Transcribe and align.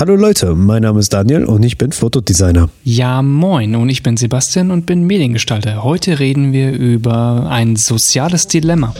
Hallo 0.00 0.14
Leute, 0.14 0.54
mein 0.54 0.82
Name 0.82 1.00
ist 1.00 1.12
Daniel 1.12 1.44
und 1.44 1.64
ich 1.64 1.76
bin 1.76 1.90
Fotodesigner. 1.90 2.68
Ja, 2.84 3.20
moin, 3.20 3.74
und 3.74 3.88
ich 3.88 4.04
bin 4.04 4.16
Sebastian 4.16 4.70
und 4.70 4.86
bin 4.86 5.02
Mediengestalter. 5.02 5.82
Heute 5.82 6.20
reden 6.20 6.52
wir 6.52 6.70
über 6.70 7.48
ein 7.50 7.74
soziales 7.74 8.46
Dilemma. 8.46 8.94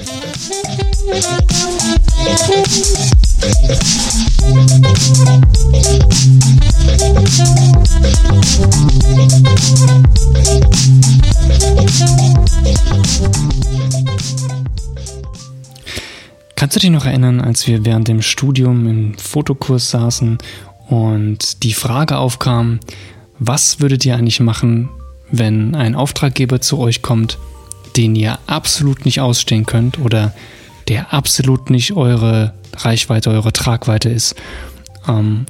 Kannst 16.57 16.75
du 16.75 16.81
dich 16.81 16.91
noch 16.91 17.07
erinnern, 17.07 17.41
als 17.41 17.69
wir 17.69 17.85
während 17.85 18.09
dem 18.09 18.21
Studium 18.21 18.89
im 18.89 19.15
Fotokurs 19.17 19.91
saßen 19.91 20.39
und 20.89 21.63
die 21.63 21.75
Frage 21.75 22.19
aufkam, 22.19 22.81
was 23.39 23.81
würdet 23.81 24.05
ihr 24.05 24.17
eigentlich 24.17 24.41
machen, 24.41 24.89
wenn 25.31 25.75
ein 25.75 25.95
Auftraggeber 25.95 26.61
zu 26.61 26.79
euch 26.79 27.03
kommt, 27.03 27.39
den 27.97 28.17
ihr 28.17 28.39
absolut 28.47 29.05
nicht 29.05 29.21
ausstehen 29.21 29.67
könnt 29.67 29.99
oder 29.99 30.35
der 30.89 31.13
absolut 31.13 31.71
nicht 31.71 31.93
eure 31.93 32.55
Reichweite, 32.77 33.31
eure 33.31 33.53
Tragweite 33.53 34.09
ist. 34.09 34.35
Ähm, 35.07 35.47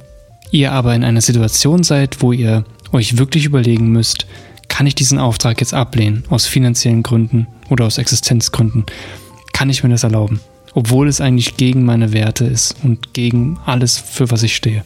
ihr 0.51 0.73
aber 0.73 0.93
in 0.93 1.03
einer 1.03 1.21
Situation 1.21 1.83
seid, 1.83 2.21
wo 2.21 2.33
ihr 2.33 2.65
euch 2.91 3.17
wirklich 3.17 3.45
überlegen 3.45 3.91
müsst, 3.91 4.25
kann 4.67 4.87
ich 4.87 4.95
diesen 4.95 5.19
Auftrag 5.19 5.59
jetzt 5.61 5.73
ablehnen, 5.73 6.23
aus 6.29 6.45
finanziellen 6.45 7.03
Gründen 7.03 7.47
oder 7.69 7.85
aus 7.85 7.97
Existenzgründen? 7.97 8.85
Kann 9.53 9.69
ich 9.69 9.83
mir 9.83 9.89
das 9.89 10.03
erlauben? 10.03 10.41
Obwohl 10.73 11.07
es 11.07 11.21
eigentlich 11.21 11.57
gegen 11.57 11.85
meine 11.85 12.13
Werte 12.13 12.45
ist 12.45 12.75
und 12.83 13.13
gegen 13.13 13.57
alles, 13.65 13.97
für 13.97 14.29
was 14.31 14.43
ich 14.43 14.55
stehe. 14.55 14.83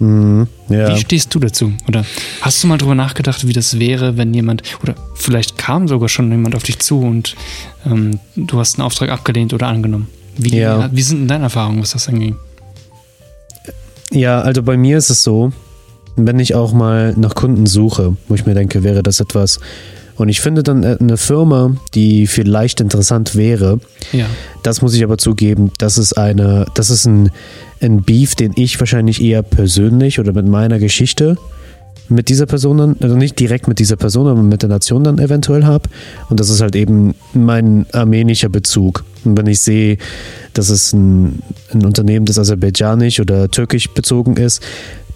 Mhm, 0.00 0.48
ja. 0.68 0.88
Wie 0.94 0.98
stehst 0.98 1.34
du 1.34 1.38
dazu? 1.38 1.72
Oder 1.86 2.04
hast 2.40 2.62
du 2.62 2.66
mal 2.66 2.78
drüber 2.78 2.94
nachgedacht, 2.94 3.46
wie 3.46 3.52
das 3.52 3.78
wäre, 3.78 4.16
wenn 4.16 4.32
jemand, 4.34 4.62
oder 4.82 4.94
vielleicht 5.14 5.58
kam 5.58 5.88
sogar 5.88 6.08
schon 6.08 6.30
jemand 6.30 6.54
auf 6.56 6.62
dich 6.62 6.78
zu 6.78 7.00
und 7.00 7.36
ähm, 7.86 8.18
du 8.34 8.58
hast 8.58 8.78
einen 8.78 8.86
Auftrag 8.86 9.10
abgelehnt 9.10 9.52
oder 9.52 9.66
angenommen? 9.68 10.08
Wie, 10.38 10.56
Ja. 10.56 10.88
wie 10.92 11.02
sind 11.02 11.20
denn 11.20 11.28
deine 11.28 11.44
Erfahrungen, 11.44 11.82
was 11.82 11.90
das 11.92 12.08
angeht? 12.08 12.34
Ja, 14.10 14.40
also 14.40 14.62
bei 14.62 14.76
mir 14.76 14.96
ist 14.98 15.10
es 15.10 15.22
so, 15.22 15.52
wenn 16.16 16.38
ich 16.40 16.54
auch 16.54 16.72
mal 16.72 17.14
nach 17.16 17.34
Kunden 17.34 17.66
suche, 17.66 18.16
wo 18.26 18.34
ich 18.34 18.46
mir 18.46 18.54
denke, 18.54 18.82
wäre 18.82 19.02
das 19.02 19.20
etwas. 19.20 19.60
Und 20.20 20.28
ich 20.28 20.42
finde 20.42 20.62
dann 20.62 20.82
äh, 20.82 20.98
eine 21.00 21.16
Firma, 21.16 21.74
die 21.94 22.26
vielleicht 22.26 22.82
interessant 22.82 23.36
wäre. 23.36 23.80
Ja. 24.12 24.26
Das 24.62 24.82
muss 24.82 24.92
ich 24.92 25.02
aber 25.02 25.16
zugeben, 25.16 25.72
das 25.78 25.96
ist 25.96 26.12
eine, 26.12 26.66
das 26.74 26.90
ist 26.90 27.06
ein, 27.06 27.30
ein 27.80 28.02
Beef, 28.02 28.34
den 28.34 28.52
ich 28.54 28.78
wahrscheinlich 28.78 29.22
eher 29.22 29.42
persönlich 29.42 30.20
oder 30.20 30.34
mit 30.34 30.46
meiner 30.46 30.78
Geschichte 30.78 31.38
mit 32.10 32.28
dieser 32.28 32.44
Person 32.44 32.76
dann, 32.76 32.96
also 33.00 33.16
nicht 33.16 33.38
direkt 33.38 33.66
mit 33.66 33.78
dieser 33.78 33.96
Person, 33.96 34.26
aber 34.26 34.42
mit 34.42 34.60
der 34.60 34.68
Nation 34.68 35.04
dann 35.04 35.18
eventuell 35.18 35.64
habe. 35.64 35.88
Und 36.28 36.38
das 36.38 36.50
ist 36.50 36.60
halt 36.60 36.76
eben 36.76 37.14
mein 37.32 37.86
armenischer 37.92 38.50
Bezug. 38.50 39.04
Und 39.24 39.38
wenn 39.38 39.46
ich 39.46 39.60
sehe, 39.60 39.96
dass 40.52 40.68
es 40.68 40.92
ein, 40.92 41.38
ein 41.72 41.86
Unternehmen, 41.86 42.26
das 42.26 42.38
aserbaidschanisch 42.38 43.20
oder 43.20 43.48
türkisch 43.48 43.88
bezogen 43.88 44.36
ist, 44.36 44.62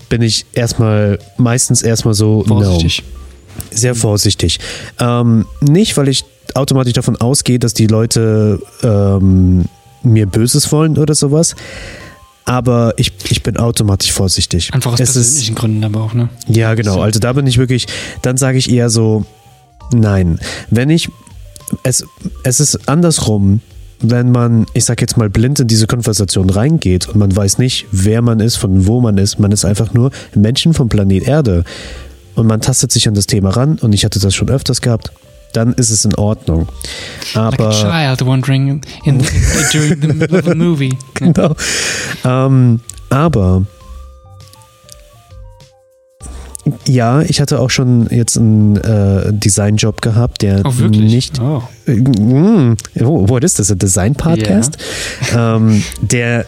bin 0.08 0.22
ich 0.22 0.46
erstmal, 0.54 1.18
meistens 1.36 1.82
erstmal 1.82 2.14
so, 2.14 2.42
Vorsichtig. 2.44 3.02
no. 3.02 3.23
Sehr 3.70 3.94
vorsichtig. 3.94 4.60
Ähm, 5.00 5.46
nicht, 5.60 5.96
weil 5.96 6.08
ich 6.08 6.24
automatisch 6.54 6.92
davon 6.92 7.16
ausgehe, 7.16 7.58
dass 7.58 7.74
die 7.74 7.86
Leute 7.86 8.60
ähm, 8.82 9.64
mir 10.02 10.26
Böses 10.26 10.70
wollen 10.72 10.98
oder 10.98 11.14
sowas. 11.14 11.54
Aber 12.44 12.92
ich, 12.98 13.12
ich 13.30 13.42
bin 13.42 13.56
automatisch 13.56 14.12
vorsichtig. 14.12 14.72
Einfach 14.74 14.92
aus 14.92 15.00
es 15.00 15.10
ist, 15.10 15.14
persönlichen 15.14 15.54
Gründen 15.54 15.84
aber 15.84 16.02
auch, 16.02 16.12
ne? 16.12 16.28
ja, 16.46 16.74
genau. 16.74 16.94
So. 16.94 17.00
Also 17.00 17.18
da 17.18 17.32
bin 17.32 17.46
ich 17.46 17.56
wirklich, 17.56 17.86
dann 18.20 18.36
sage 18.36 18.58
ich 18.58 18.70
eher 18.70 18.90
so, 18.90 19.24
nein. 19.94 20.38
Wenn 20.70 20.90
ich, 20.90 21.08
es, 21.82 22.04
es 22.42 22.60
ist 22.60 22.86
andersrum, 22.86 23.60
wenn 24.00 24.30
man, 24.30 24.66
ich 24.74 24.84
sag 24.84 25.00
jetzt 25.00 25.16
mal, 25.16 25.30
blind 25.30 25.60
in 25.60 25.68
diese 25.68 25.86
Konversation 25.86 26.50
reingeht 26.50 27.08
und 27.08 27.16
man 27.16 27.34
weiß 27.34 27.56
nicht, 27.56 27.86
wer 27.90 28.20
man 28.20 28.40
ist, 28.40 28.56
von 28.56 28.86
wo 28.86 29.00
man 29.00 29.16
ist, 29.16 29.38
man 29.38 29.50
ist 29.50 29.64
einfach 29.64 29.94
nur 29.94 30.10
Menschen 30.34 30.74
vom 30.74 30.90
Planet 30.90 31.26
Erde 31.26 31.64
und 32.34 32.46
man 32.46 32.60
tastet 32.60 32.92
sich 32.92 33.06
an 33.08 33.14
das 33.14 33.26
Thema 33.26 33.50
ran 33.50 33.78
und 33.80 33.92
ich 33.92 34.04
hatte 34.04 34.18
das 34.18 34.34
schon 34.34 34.48
öfters 34.50 34.80
gehabt, 34.80 35.12
dann 35.52 35.72
ist 35.74 35.90
es 35.90 36.04
in 36.04 36.14
Ordnung. 36.16 36.68
Like 37.34 37.60
a 37.60 37.66
Aber 37.66 37.70
child 37.70 38.26
wandering 38.26 38.80
in 39.04 39.20
the, 39.20 39.26
during 39.72 40.00
the 40.00 40.08
middle 40.08 40.38
of 40.38 40.48
a 40.48 40.54
movie. 40.54 40.90
Ja. 40.90 40.96
genau. 41.32 41.54
Ähm, 42.24 42.80
aber 43.10 43.62
ja, 46.86 47.20
ich 47.20 47.40
hatte 47.40 47.60
auch 47.60 47.68
schon 47.68 48.08
jetzt 48.10 48.38
einen 48.38 48.76
äh, 48.76 49.32
Designjob 49.32 50.00
gehabt, 50.00 50.40
der 50.42 50.62
Oh, 50.64 50.72
wirklich? 50.78 51.12
nicht. 51.12 51.40
Oh. 51.40 51.62
Äh, 51.86 51.96
mm, 51.96 52.76
oh, 53.00 53.28
what 53.28 53.44
is 53.44 53.54
this? 53.54 53.70
A 53.70 53.74
Design 53.74 54.14
Podcast? 54.14 54.78
Ähm, 55.36 55.82
der 56.00 56.46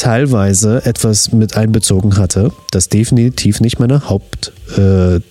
teilweise 0.00 0.84
etwas 0.86 1.30
mit 1.32 1.56
einbezogen 1.56 2.16
hatte, 2.16 2.52
das 2.70 2.88
definitiv 2.88 3.60
nicht 3.60 3.78
meine 3.78 4.08
Haupttätigkeit 4.08 5.22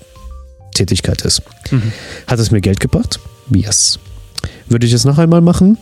äh, 1.23 1.27
ist. 1.27 1.41
Mhm. 1.71 1.91
Hat 2.27 2.39
es 2.39 2.51
mir 2.51 2.61
Geld 2.61 2.79
gebracht? 2.79 3.19
Yes. 3.53 3.97
Würde 4.67 4.85
ich 4.85 4.93
es 4.93 5.05
noch 5.05 5.17
einmal 5.17 5.41
machen? 5.41 5.79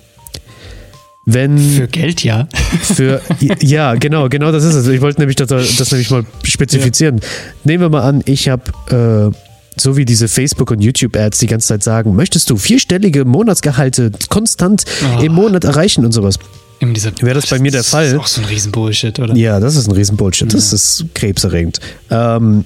Wenn 1.26 1.58
Für 1.58 1.90
Geld, 1.90 2.24
ja. 2.24 2.48
für 2.82 3.22
ja, 3.60 3.96
genau, 3.96 4.30
genau 4.30 4.54
das 4.54 4.64
ist 4.64 4.76
es. 4.76 4.88
Ich 4.88 5.02
wollte 5.02 5.20
nämlich 5.20 5.36
das, 5.36 5.50
das 5.50 5.92
nämlich 5.92 6.10
mal 6.10 6.24
spezifizieren. 6.44 7.20
Nehmen 7.66 7.84
wir 7.84 7.90
mal 7.90 8.04
an, 8.04 8.22
ich 8.26 8.48
habe 8.48 9.34
äh, 9.34 9.36
so 9.80 9.98
wie 9.98 10.06
diese 10.06 10.30
Facebook- 10.30 10.72
und 10.72 10.80
YouTube-Ads 10.80 11.40
die 11.40 11.48
ganze 11.48 11.68
Zeit 11.68 11.84
sagen, 11.84 12.16
möchtest 12.16 12.50
du 12.50 12.56
vierstellige 12.56 13.26
Monatsgehalte 13.26 14.12
konstant 14.30 14.86
Oh. 15.18 15.22
im 15.22 15.34
Monat 15.34 15.66
erreichen 15.66 16.06
und 16.06 16.14
sowas. 16.14 16.40
Immer 16.80 16.94
dieser, 16.94 17.12
Wäre 17.22 17.36
das 17.36 17.50
bei 17.50 17.60
mir 17.60 17.72
der 17.72 17.84
Fall? 17.84 18.06
Das 18.06 18.14
ist 18.14 18.20
auch 18.20 18.28
so 18.28 18.42
ein 18.42 18.48
Riesenbullshit, 18.48 19.20
oder? 19.20 19.36
Ja, 19.36 19.60
das 19.60 19.76
ist 19.76 19.88
ein 19.88 19.94
Riesenbullshit. 19.94 20.54
Das 20.54 20.74
ist 20.74 21.06
krebserregend. 21.14 21.80
Ähm, 22.10 22.66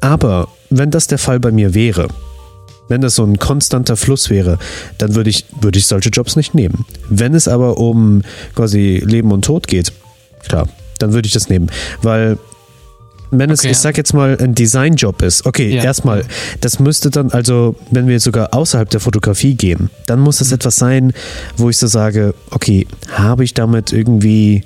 aber 0.00 0.48
wenn 0.70 0.90
das 0.90 1.06
der 1.06 1.18
Fall 1.18 1.40
bei 1.40 1.50
mir 1.50 1.74
wäre, 1.74 2.08
wenn 2.88 3.00
das 3.00 3.14
so 3.14 3.24
ein 3.24 3.38
konstanter 3.38 3.96
Fluss 3.96 4.28
wäre, 4.28 4.58
dann 4.98 5.14
würde 5.14 5.30
ich, 5.30 5.46
würde 5.60 5.78
ich 5.78 5.86
solche 5.86 6.10
Jobs 6.10 6.36
nicht 6.36 6.54
nehmen. 6.54 6.84
Wenn 7.08 7.34
es 7.34 7.48
aber 7.48 7.78
um 7.78 8.22
quasi 8.54 9.02
Leben 9.04 9.32
und 9.32 9.44
Tod 9.44 9.66
geht, 9.66 9.92
klar, 10.46 10.68
dann 10.98 11.14
würde 11.14 11.26
ich 11.26 11.32
das 11.32 11.48
nehmen. 11.48 11.70
Weil 12.02 12.38
wenn 13.38 13.50
es, 13.50 13.60
Okay, 13.60 13.70
ich 13.70 13.76
ja. 13.78 13.82
sag 13.82 13.96
jetzt 13.96 14.12
mal, 14.14 14.36
ein 14.40 14.54
Designjob 14.54 15.22
ist, 15.22 15.46
okay, 15.46 15.74
Ja. 15.74 15.82
erstmal, 15.84 16.24
das 16.60 16.78
müsste 16.78 17.10
dann, 17.10 17.30
also, 17.32 17.74
wenn 17.90 18.06
wir 18.06 18.20
sogar 18.20 18.54
außerhalb 18.54 18.88
der 18.90 19.00
Fotografie 19.00 19.54
gehen, 19.54 19.90
dann 20.06 20.20
muss 20.20 20.38
das 20.38 20.48
Mhm. 20.48 20.54
etwas 20.54 20.76
sein, 20.76 21.12
wo 21.56 21.70
ich 21.70 21.78
so 21.78 21.86
sage, 21.86 22.34
okay, 22.50 22.86
habe 23.10 23.42
ich 23.44 23.54
damit 23.54 23.92
irgendwie 23.92 24.64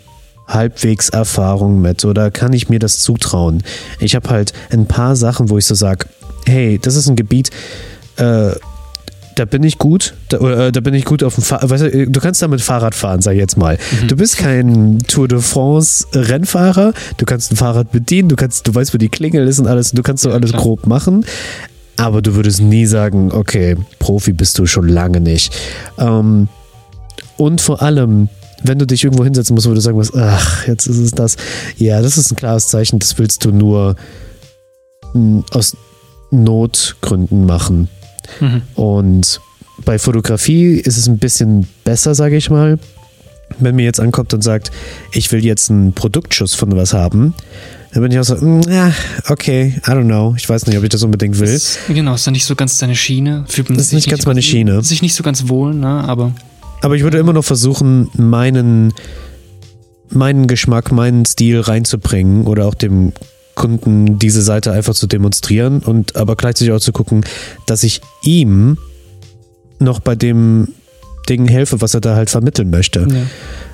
halbwegs 0.49 1.09
Erfahrung 1.09 1.81
mit 1.81 2.05
oder 2.05 2.31
kann 2.31 2.53
ich 2.53 2.69
mir 2.69 2.79
das 2.79 3.01
zutrauen? 3.01 3.63
Ich 3.99 4.15
habe 4.15 4.29
halt 4.31 4.53
ein 4.71 4.87
paar 4.87 5.17
Sachen, 5.17 5.49
wo 5.51 5.59
ich 5.59 5.67
so 5.67 5.75
sage, 5.75 6.07
hey, 6.47 6.79
das 6.81 6.95
ist 6.97 7.09
ein 7.09 7.17
Gebiet, 7.17 7.51
äh, 8.17 8.51
da 9.37 9.45
bin 9.45 9.63
ich 9.63 9.79
gut, 9.79 10.15
da, 10.31 10.39
oder, 10.39 10.67
äh, 10.67 10.73
da 10.73 10.81
bin 10.81 10.95
ich 10.95 11.05
gut 11.05 11.23
auf 11.23 11.35
dem 11.35 11.45
Fahrrad. 11.45 11.69
Weißt 11.69 11.85
du, 11.85 12.07
du 12.11 12.21
kannst 12.21 12.43
damit 12.43 12.63
Fahrrad 12.63 12.95
fahren, 12.95 13.21
sag 13.21 13.33
ich 13.33 13.39
jetzt 13.39 13.57
mal. 13.57 13.79
Du 14.09 14.17
bist 14.17 14.39
kein 14.39 14.99
Tour 15.07 15.29
de 15.29 15.41
France 15.41 16.07
Rennfahrer, 16.13 16.95
du 17.19 17.25
kannst 17.27 17.53
ein 17.53 17.57
Fahrrad 17.57 17.93
bedienen, 17.93 18.31
du 18.31 18.37
kannst, 18.37 18.67
du 18.67 18.75
weißt, 18.75 18.95
wo 18.95 18.99
die 18.99 19.11
Klingel 19.11 19.47
ist 19.47 19.59
und 19.59 19.67
alles, 19.67 19.93
du 19.93 20.03
kannst 20.03 20.23
so 20.23 20.31
alles 20.31 20.51
klar. 20.51 20.63
grob 20.63 20.87
machen. 20.87 21.25
Aber 21.99 22.23
du 22.23 22.35
würdest 22.35 22.61
nie 22.61 22.87
sagen, 22.87 23.31
okay, 23.31 23.77
Profi 23.99 24.33
bist 24.33 24.59
du 24.59 24.67
schon 24.67 24.89
lange 24.89 25.21
nicht. 25.21 25.55
Ähm, 25.99 26.49
und 27.37 27.61
vor 27.61 27.83
allem, 27.83 28.29
wenn 28.63 28.79
du 28.79 28.87
dich 28.87 29.05
irgendwo 29.05 29.25
hinsetzen 29.25 29.55
musst, 29.55 29.69
wo 29.69 29.75
du 29.75 29.81
sagen 29.81 29.97
musst, 29.97 30.15
ach, 30.17 30.67
jetzt 30.67 30.87
ist 30.87 30.99
es 30.99 31.11
das. 31.11 31.37
Ja, 31.77 32.01
das 32.01 32.17
ist 32.17 32.33
ein 32.33 32.37
klares 32.37 32.69
Zeichen, 32.69 32.99
das 32.99 33.19
willst 33.19 33.45
du 33.45 33.51
nur 33.51 33.97
mm, 35.13 35.41
aus 35.53 35.77
Notgründen 36.31 37.45
machen. 37.47 37.89
Mhm. 38.41 38.63
Und 38.75 39.41
bei 39.85 39.99
Fotografie 39.99 40.75
ist 40.75 40.97
es 40.97 41.07
ein 41.07 41.19
bisschen 41.19 41.67
besser, 41.85 42.15
sage 42.15 42.37
ich 42.37 42.51
mal. 42.51 42.79
Wenn 43.59 43.77
mir 43.77 43.85
jetzt 43.85 44.01
ankommt 44.01 44.35
und 44.35 44.43
sagt, 44.43 44.73
ich 45.13 45.31
will 45.31 45.45
jetzt 45.45 45.71
einen 45.71 45.93
Produktschuss 45.93 46.55
von 46.55 46.75
was 46.77 46.93
haben, 46.93 47.35
dann 47.93 48.03
bin 48.03 48.13
ich 48.13 48.19
auch 48.19 48.25
so, 48.25 48.35
mm, 48.35 48.63
ja, 48.69 48.93
okay, 49.29 49.75
I 49.87 49.91
don't 49.91 50.05
know. 50.05 50.35
Ich 50.37 50.49
weiß 50.49 50.67
nicht, 50.67 50.77
ob 50.77 50.83
ich 50.83 50.91
das 50.91 51.03
unbedingt 51.03 51.39
will. 51.39 51.53
Das, 51.53 51.79
genau, 51.89 52.15
ist 52.15 52.27
dann 52.27 52.33
nicht 52.33 52.45
so 52.45 52.57
ganz 52.57 52.77
deine 52.79 52.97
Schiene. 52.97 53.45
Fühlt 53.49 53.69
man 53.69 53.79
Das 53.79 53.87
ist 53.87 53.91
sich 53.91 53.97
nicht 53.99 54.11
ganz 54.11 54.27
meine 54.27 54.43
Schiene. 54.43 54.83
Sich 54.83 55.01
nicht 55.01 55.15
so 55.15 55.23
ganz 55.23 55.49
wohl, 55.49 55.73
ne? 55.75 55.87
Aber 55.87 56.33
Aber 56.83 56.97
ich 56.97 57.03
würde 57.05 57.19
immer 57.19 57.33
noch 57.33 57.45
versuchen, 57.45 58.11
meinen, 58.15 58.93
meinen 60.11 60.47
Geschmack, 60.49 60.91
meinen 60.93 61.25
Stil 61.25 61.61
reinzubringen 61.61 62.47
oder 62.47 62.67
auch 62.67 62.75
dem 62.75 63.13
Kunden 63.57 64.19
diese 64.21 64.43
Seite 64.43 64.71
einfach 64.71 64.95
zu 64.95 65.09
demonstrieren 65.09 65.81
und 65.81 66.15
aber 66.15 66.37
gleichzeitig 66.37 66.73
auch 66.73 66.81
zu 66.81 66.93
gucken, 66.93 67.25
dass 67.67 67.83
ich 67.83 68.01
ihm 68.23 68.79
noch 69.81 69.99
bei 69.99 70.15
dem 70.15 70.69
Ding 71.29 71.49
helfe, 71.49 71.81
was 71.81 71.95
er 71.95 72.01
da 72.01 72.15
halt 72.15 72.31
vermitteln 72.31 72.71
möchte. 72.71 73.27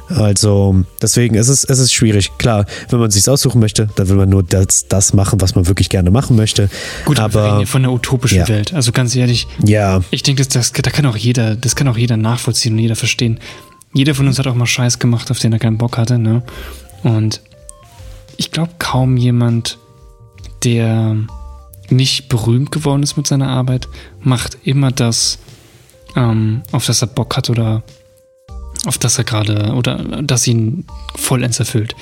Also 0.08 0.84
deswegen 1.00 1.34
ist 1.34 1.48
es, 1.48 1.64
es 1.64 1.78
ist 1.78 1.92
schwierig. 1.92 2.30
Klar, 2.38 2.66
wenn 2.90 2.98
man 2.98 3.10
sich 3.10 3.28
aussuchen 3.28 3.60
möchte, 3.60 3.88
dann 3.94 4.08
will 4.08 4.16
man 4.16 4.28
nur 4.28 4.42
das, 4.42 4.86
das 4.88 5.14
machen, 5.14 5.40
was 5.40 5.54
man 5.54 5.66
wirklich 5.66 5.88
gerne 5.88 6.10
machen 6.10 6.36
möchte. 6.36 6.68
Gut, 7.04 7.18
aber 7.18 7.34
wir 7.34 7.40
reden 7.40 7.48
aber 7.48 7.58
hier 7.58 7.66
von 7.66 7.82
der 7.82 7.92
utopischen 7.92 8.38
ja. 8.38 8.48
Welt. 8.48 8.74
Also 8.74 8.92
ganz 8.92 9.14
ehrlich, 9.16 9.46
ja, 9.64 10.02
ich 10.10 10.22
denke, 10.22 10.44
das, 10.44 10.48
das, 10.48 10.72
da 10.72 10.90
kann 10.90 11.06
auch 11.06 11.16
jeder, 11.16 11.56
das 11.56 11.76
kann 11.76 11.88
auch 11.88 11.96
jeder 11.96 12.16
nachvollziehen 12.16 12.74
und 12.74 12.78
jeder 12.78 12.96
verstehen. 12.96 13.38
Jeder 13.94 14.14
von 14.14 14.26
uns 14.26 14.38
hat 14.38 14.46
auch 14.46 14.54
mal 14.54 14.66
Scheiß 14.66 14.98
gemacht, 14.98 15.30
auf 15.30 15.38
den 15.38 15.52
er 15.52 15.58
keinen 15.58 15.78
Bock 15.78 15.98
hatte, 15.98 16.18
ne? 16.18 16.42
Und 17.02 17.42
ich 18.42 18.50
glaube 18.50 18.72
kaum 18.80 19.16
jemand, 19.16 19.78
der 20.64 21.16
nicht 21.90 22.28
berühmt 22.28 22.72
geworden 22.72 23.04
ist 23.04 23.16
mit 23.16 23.28
seiner 23.28 23.48
Arbeit, 23.48 23.86
macht 24.20 24.58
immer 24.64 24.90
das, 24.90 25.38
ähm, 26.16 26.62
auf 26.72 26.84
das 26.84 27.02
er 27.02 27.06
Bock 27.06 27.36
hat 27.36 27.50
oder 27.50 27.84
auf 28.84 28.98
das 28.98 29.16
er 29.16 29.22
gerade 29.22 29.74
oder 29.74 30.22
das 30.22 30.44
ihn 30.48 30.86
vollends 31.14 31.60
erfüllt. 31.60 31.94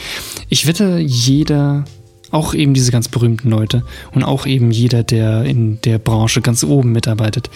Ich 0.48 0.66
wette, 0.66 0.96
jeder, 0.98 1.84
auch 2.30 2.54
eben 2.54 2.72
diese 2.72 2.90
ganz 2.90 3.08
berühmten 3.08 3.50
Leute 3.50 3.84
und 4.12 4.24
auch 4.24 4.46
eben 4.46 4.70
jeder, 4.70 5.02
der 5.02 5.44
in 5.44 5.82
der 5.82 5.98
Branche 5.98 6.40
ganz 6.40 6.64
oben 6.64 6.92
mitarbeitet, 6.92 7.50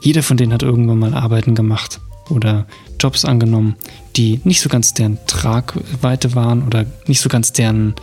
jeder 0.00 0.22
von 0.22 0.38
denen 0.38 0.54
hat 0.54 0.62
irgendwann 0.62 0.98
mal 0.98 1.12
Arbeiten 1.12 1.54
gemacht 1.54 2.00
oder 2.30 2.66
Jobs 2.98 3.26
angenommen, 3.26 3.76
die 4.16 4.40
nicht 4.44 4.62
so 4.62 4.70
ganz 4.70 4.94
deren 4.94 5.18
Tragweite 5.26 6.34
waren 6.34 6.66
oder 6.66 6.86
nicht 7.06 7.20
so 7.20 7.28
ganz 7.28 7.52
deren, 7.52 7.94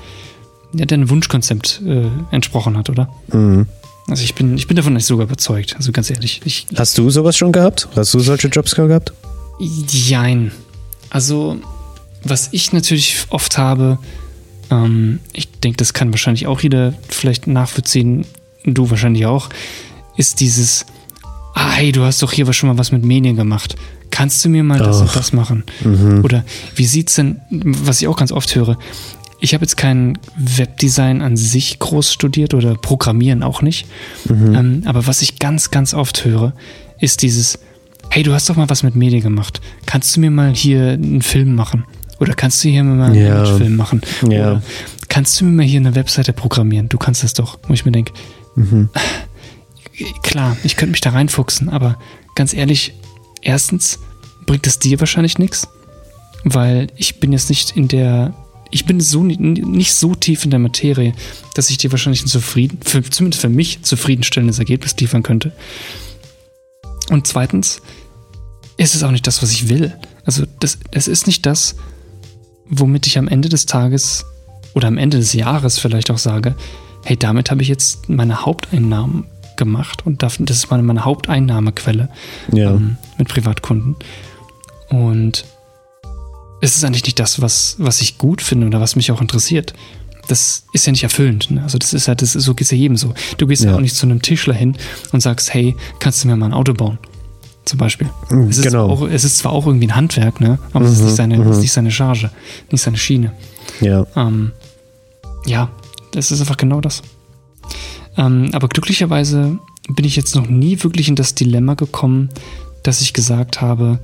ja, 0.77 0.85
deren 0.85 1.09
Wunschkonzept 1.09 1.81
äh, 1.85 2.09
entsprochen 2.31 2.77
hat, 2.77 2.89
oder? 2.89 3.09
mhm. 3.31 3.67
Also 4.09 4.23
ich 4.23 4.35
bin, 4.35 4.55
ich 4.55 4.67
bin 4.67 4.77
davon 4.77 4.93
nicht 4.93 5.05
sogar 5.05 5.25
überzeugt. 5.25 5.75
Also 5.75 5.91
ganz 5.91 6.09
ehrlich, 6.09 6.39
ich, 6.45 6.65
Hast 6.77 6.97
du 6.97 7.09
sowas 7.09 7.35
schon 7.35 7.51
gehabt? 7.51 7.89
Hast 7.93 8.13
du 8.13 8.19
solche 8.19 8.47
Jobs 8.47 8.73
gehabt? 8.73 9.11
Jein. 9.59 10.53
Also, 11.09 11.57
was 12.23 12.49
ich 12.53 12.71
natürlich 12.71 13.17
oft 13.29 13.57
habe, 13.57 13.99
ähm, 14.71 15.19
ich 15.33 15.51
denke, 15.51 15.77
das 15.77 15.93
kann 15.93 16.11
wahrscheinlich 16.11 16.47
auch 16.47 16.61
jeder 16.61 16.93
vielleicht 17.09 17.47
nachvollziehen, 17.47 18.25
du 18.63 18.89
wahrscheinlich 18.89 19.25
auch, 19.25 19.49
ist 20.15 20.39
dieses, 20.39 20.85
ah, 21.53 21.71
hey, 21.71 21.91
du 21.91 22.03
hast 22.03 22.21
doch 22.21 22.31
hier 22.31 22.51
schon 22.53 22.69
mal 22.69 22.77
was 22.77 22.91
mit 22.91 23.03
Medien 23.03 23.35
gemacht. 23.35 23.75
Kannst 24.09 24.43
du 24.45 24.49
mir 24.49 24.63
mal 24.63 24.79
das 24.79 25.01
und 25.01 25.09
Ach. 25.09 25.15
das 25.15 25.33
machen? 25.33 25.63
Mhm. 25.83 26.23
Oder 26.23 26.45
wie 26.75 26.85
sieht's 26.85 27.15
denn, 27.15 27.41
was 27.49 28.01
ich 28.01 28.07
auch 28.07 28.17
ganz 28.17 28.31
oft 28.31 28.55
höre, 28.55 28.77
ich 29.39 29.53
habe 29.53 29.63
jetzt 29.63 29.77
kein 29.77 30.17
Webdesign 30.37 31.21
an 31.21 31.37
sich 31.37 31.79
groß 31.79 32.11
studiert 32.11 32.53
oder 32.53 32.75
Programmieren 32.75 33.43
auch 33.43 33.61
nicht. 33.61 33.85
Mhm. 34.29 34.55
Ähm, 34.55 34.81
aber 34.85 35.05
was 35.07 35.21
ich 35.21 35.39
ganz, 35.39 35.69
ganz 35.71 35.93
oft 35.93 36.25
höre, 36.25 36.53
ist 36.99 37.21
dieses, 37.21 37.59
hey, 38.09 38.23
du 38.23 38.33
hast 38.33 38.49
doch 38.49 38.55
mal 38.55 38.69
was 38.69 38.83
mit 38.83 38.95
Medien 38.95 39.21
gemacht. 39.21 39.61
Kannst 39.85 40.15
du 40.15 40.19
mir 40.21 40.31
mal 40.31 40.53
hier 40.53 40.89
einen 40.93 41.21
Film 41.21 41.53
machen? 41.55 41.85
Oder 42.19 42.33
kannst 42.33 42.63
du 42.63 42.69
hier 42.69 42.83
mal 42.83 43.05
einen 43.11 43.15
Ja. 43.15 43.43
Imagefilm 43.43 43.75
machen? 43.75 44.01
Ja. 44.27 44.27
Oder 44.53 44.63
kannst 45.07 45.39
du 45.39 45.45
mir 45.45 45.51
mal 45.51 45.65
hier 45.65 45.79
eine 45.79 45.93
Webseite 45.93 46.33
programmieren? 46.33 46.89
Du 46.89 46.97
kannst 46.97 47.23
das 47.23 47.33
doch. 47.33 47.59
Wo 47.67 47.73
ich 47.73 47.85
mir 47.85 47.91
denke, 47.91 48.13
Mhm. 48.55 48.89
klar, 50.23 50.57
ich 50.63 50.75
könnte 50.77 50.91
mich 50.91 51.01
da 51.01 51.11
reinfuchsen, 51.11 51.69
aber 51.69 51.97
ganz 52.35 52.53
ehrlich, 52.53 52.93
erstens 53.41 53.99
bringt 54.47 54.65
es 54.67 54.79
dir 54.79 54.99
wahrscheinlich 54.99 55.37
nichts, 55.37 55.67
weil 56.43 56.87
ich 56.95 57.19
bin 57.19 57.31
jetzt 57.33 57.49
nicht 57.49 57.75
in 57.75 57.87
der, 57.87 58.33
ich 58.71 58.85
bin 58.85 58.99
so 58.99 59.23
ni- 59.23 59.37
nicht 59.37 59.93
so 59.93 60.15
tief 60.15 60.43
in 60.43 60.51
der 60.51 60.59
Materie, 60.59 61.13
dass 61.55 61.69
ich 61.69 61.77
dir 61.77 61.91
wahrscheinlich 61.91 62.23
ein 62.23 62.27
zufrieden, 62.27 62.79
für, 62.83 63.01
zumindest 63.03 63.41
für 63.41 63.49
mich 63.49 63.81
zufriedenstellendes 63.83 64.59
Ergebnis 64.59 64.95
liefern 64.97 65.23
könnte. 65.23 65.51
Und 67.09 67.27
zweitens 67.27 67.81
ist 68.77 68.95
es 68.95 69.03
auch 69.03 69.11
nicht 69.11 69.25
das, 69.27 69.41
was 69.41 69.51
ich 69.51 69.69
will. 69.69 69.95
Also 70.25 70.43
das, 70.59 70.77
es 70.91 71.07
ist 71.07 71.25
nicht 71.27 71.45
das, 71.45 71.75
womit 72.69 73.07
ich 73.07 73.17
am 73.17 73.27
Ende 73.27 73.49
des 73.49 73.65
Tages 73.65 74.25
oder 74.73 74.87
am 74.89 74.97
Ende 74.97 75.17
des 75.17 75.33
Jahres 75.33 75.79
vielleicht 75.79 76.11
auch 76.11 76.17
sage, 76.17 76.55
hey, 77.05 77.15
damit 77.17 77.49
habe 77.49 77.61
ich 77.61 77.69
jetzt 77.69 78.09
meine 78.09 78.45
Haupteinnahmen 78.45 79.25
gemacht 79.55 80.05
und 80.05 80.21
das 80.21 80.37
das 80.39 80.57
ist 80.57 80.69
meine, 80.69 80.83
meine 80.83 81.05
Haupteinnahmequelle 81.05 82.09
Ja. 82.51 82.71
ähm, 82.71 82.97
mit 83.17 83.27
Privatkunden. 83.29 83.95
Und 84.89 85.45
es 86.61 86.75
ist 86.75 86.83
eigentlich 86.83 87.03
nicht 87.03 87.19
das, 87.19 87.41
was, 87.41 87.75
was 87.79 88.01
ich 88.01 88.17
gut 88.17 88.41
finde 88.41 88.67
oder 88.67 88.81
was 88.81 88.95
mich 88.95 89.11
auch 89.11 89.21
interessiert. 89.21 89.73
Das 90.27 90.63
ist 90.73 90.85
ja 90.85 90.91
nicht 90.91 91.03
erfüllend. 91.03 91.51
Ne? 91.51 91.63
Also 91.63 91.77
das 91.77 91.93
ist 91.93 92.07
ja, 92.07 92.15
das 92.15 92.35
ist, 92.35 92.43
so 92.43 92.53
geht 92.53 92.65
es 92.65 92.71
ja 92.71 92.77
jedem 92.77 92.97
so. 92.97 93.13
Du 93.37 93.47
gehst 93.47 93.63
ja. 93.63 93.71
Ja. 93.71 93.77
auch 93.77 93.81
nicht 93.81 93.95
zu 93.95 94.05
einem 94.05 94.21
Tischler 94.21 94.53
hin 94.53 94.75
und 95.13 95.21
sagst, 95.21 95.53
hey, 95.53 95.75
kannst 95.99 96.23
du 96.23 96.27
mir 96.27 96.35
mal 96.35 96.47
ein 96.47 96.53
Auto 96.53 96.73
bauen? 96.73 96.97
Zum 97.63 97.79
Beispiel. 97.79 98.09
Mhm, 98.29 98.47
Es 98.49 98.57
ist, 98.57 98.63
genau. 98.63 98.89
auch, 98.89 99.07
es 99.07 99.23
ist 99.23 99.37
zwar 99.37 99.51
auch 99.53 99.65
irgendwie 99.65 99.87
ein 99.87 99.95
Handwerk, 99.95 100.41
ne? 100.41 100.57
aber 100.73 100.85
es 100.85 100.93
ist 100.93 100.99
Mhm, 100.99 101.05
nicht 101.05 101.15
seine, 101.15 101.35
es 101.35 101.47
ist 101.49 101.55
mhm. 101.55 101.61
nicht 101.61 101.71
seine 101.73 101.91
Charge, 101.91 102.31
nicht 102.71 102.81
seine 102.81 102.97
Schiene. 102.97 103.33
Ja. 103.81 104.05
Ähm, 104.15 104.51
ja, 105.45 105.69
das 106.11 106.31
ist 106.31 106.39
einfach 106.41 106.57
genau 106.57 106.81
das. 106.81 107.03
Ähm, 108.17 108.49
aber 108.53 108.67
glücklicherweise 108.67 109.59
bin 109.89 110.05
ich 110.05 110.15
jetzt 110.15 110.35
noch 110.35 110.47
nie 110.47 110.81
wirklich 110.83 111.07
in 111.07 111.15
das 111.15 111.35
Dilemma 111.35 111.75
gekommen, 111.75 112.29
dass 112.83 113.01
ich 113.01 113.13
gesagt 113.13 113.61
habe, 113.61 113.99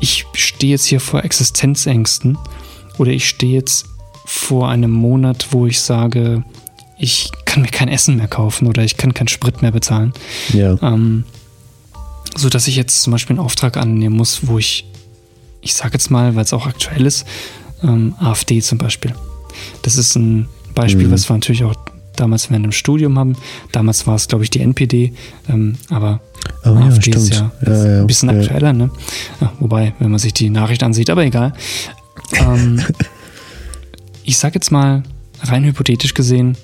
ich 0.00 0.26
stehe 0.34 0.72
jetzt 0.72 0.86
hier 0.86 1.00
vor 1.00 1.24
Existenzängsten 1.24 2.38
oder 2.98 3.10
ich 3.10 3.28
stehe 3.28 3.54
jetzt 3.54 3.86
vor 4.24 4.68
einem 4.68 4.90
Monat, 4.90 5.48
wo 5.50 5.66
ich 5.66 5.80
sage, 5.80 6.44
ich 6.98 7.30
kann 7.44 7.62
mir 7.62 7.68
kein 7.68 7.88
Essen 7.88 8.16
mehr 8.16 8.28
kaufen 8.28 8.66
oder 8.66 8.82
ich 8.84 8.96
kann 8.96 9.14
keinen 9.14 9.28
Sprit 9.28 9.62
mehr 9.62 9.70
bezahlen. 9.72 10.12
Ja. 10.52 10.76
Ähm, 10.82 11.24
so 12.36 12.48
dass 12.48 12.68
ich 12.68 12.76
jetzt 12.76 13.02
zum 13.02 13.12
Beispiel 13.12 13.36
einen 13.36 13.44
Auftrag 13.44 13.76
annehmen 13.76 14.16
muss, 14.16 14.46
wo 14.46 14.58
ich, 14.58 14.84
ich 15.62 15.74
sage 15.74 15.94
jetzt 15.94 16.10
mal, 16.10 16.34
weil 16.36 16.44
es 16.44 16.52
auch 16.52 16.66
aktuell 16.66 17.06
ist, 17.06 17.26
ähm, 17.82 18.14
AfD 18.20 18.60
zum 18.60 18.78
Beispiel. 18.78 19.14
Das 19.82 19.96
ist 19.96 20.14
ein 20.16 20.48
Beispiel, 20.74 21.06
Mhm. 21.08 21.12
was 21.12 21.28
wir 21.28 21.34
natürlich 21.34 21.64
auch 21.64 21.74
damals 22.16 22.50
während 22.50 22.64
dem 22.64 22.72
Studium 22.72 23.18
haben. 23.18 23.36
Damals 23.72 24.06
war 24.06 24.16
es, 24.16 24.28
glaube 24.28 24.44
ich, 24.44 24.50
die 24.50 24.60
NPD, 24.60 25.14
ähm, 25.48 25.76
aber 25.88 26.20
Oh 26.64 26.70
ja, 26.74 26.86
AfD 26.86 27.10
ist 27.10 27.34
stimmt. 27.34 27.52
ja, 27.66 27.72
Ja, 27.72 27.86
ja, 27.86 28.00
ein 28.00 28.06
bisschen 28.06 28.30
aktueller, 28.30 28.72
ne? 28.72 28.90
Ja, 29.40 29.52
wobei, 29.60 29.94
wenn 29.98 30.10
man 30.10 30.18
sich 30.18 30.34
die 30.34 30.50
Nachricht 30.50 30.82
ansieht, 30.82 31.10
aber 31.10 31.24
egal. 31.24 31.52
Ähm, 32.34 32.82
ich 34.24 34.38
sage 34.38 34.54
jetzt 34.54 34.70
mal, 34.70 35.02
rein 35.42 35.64
hypothetisch 35.64 36.14
gesehen, 36.14 36.56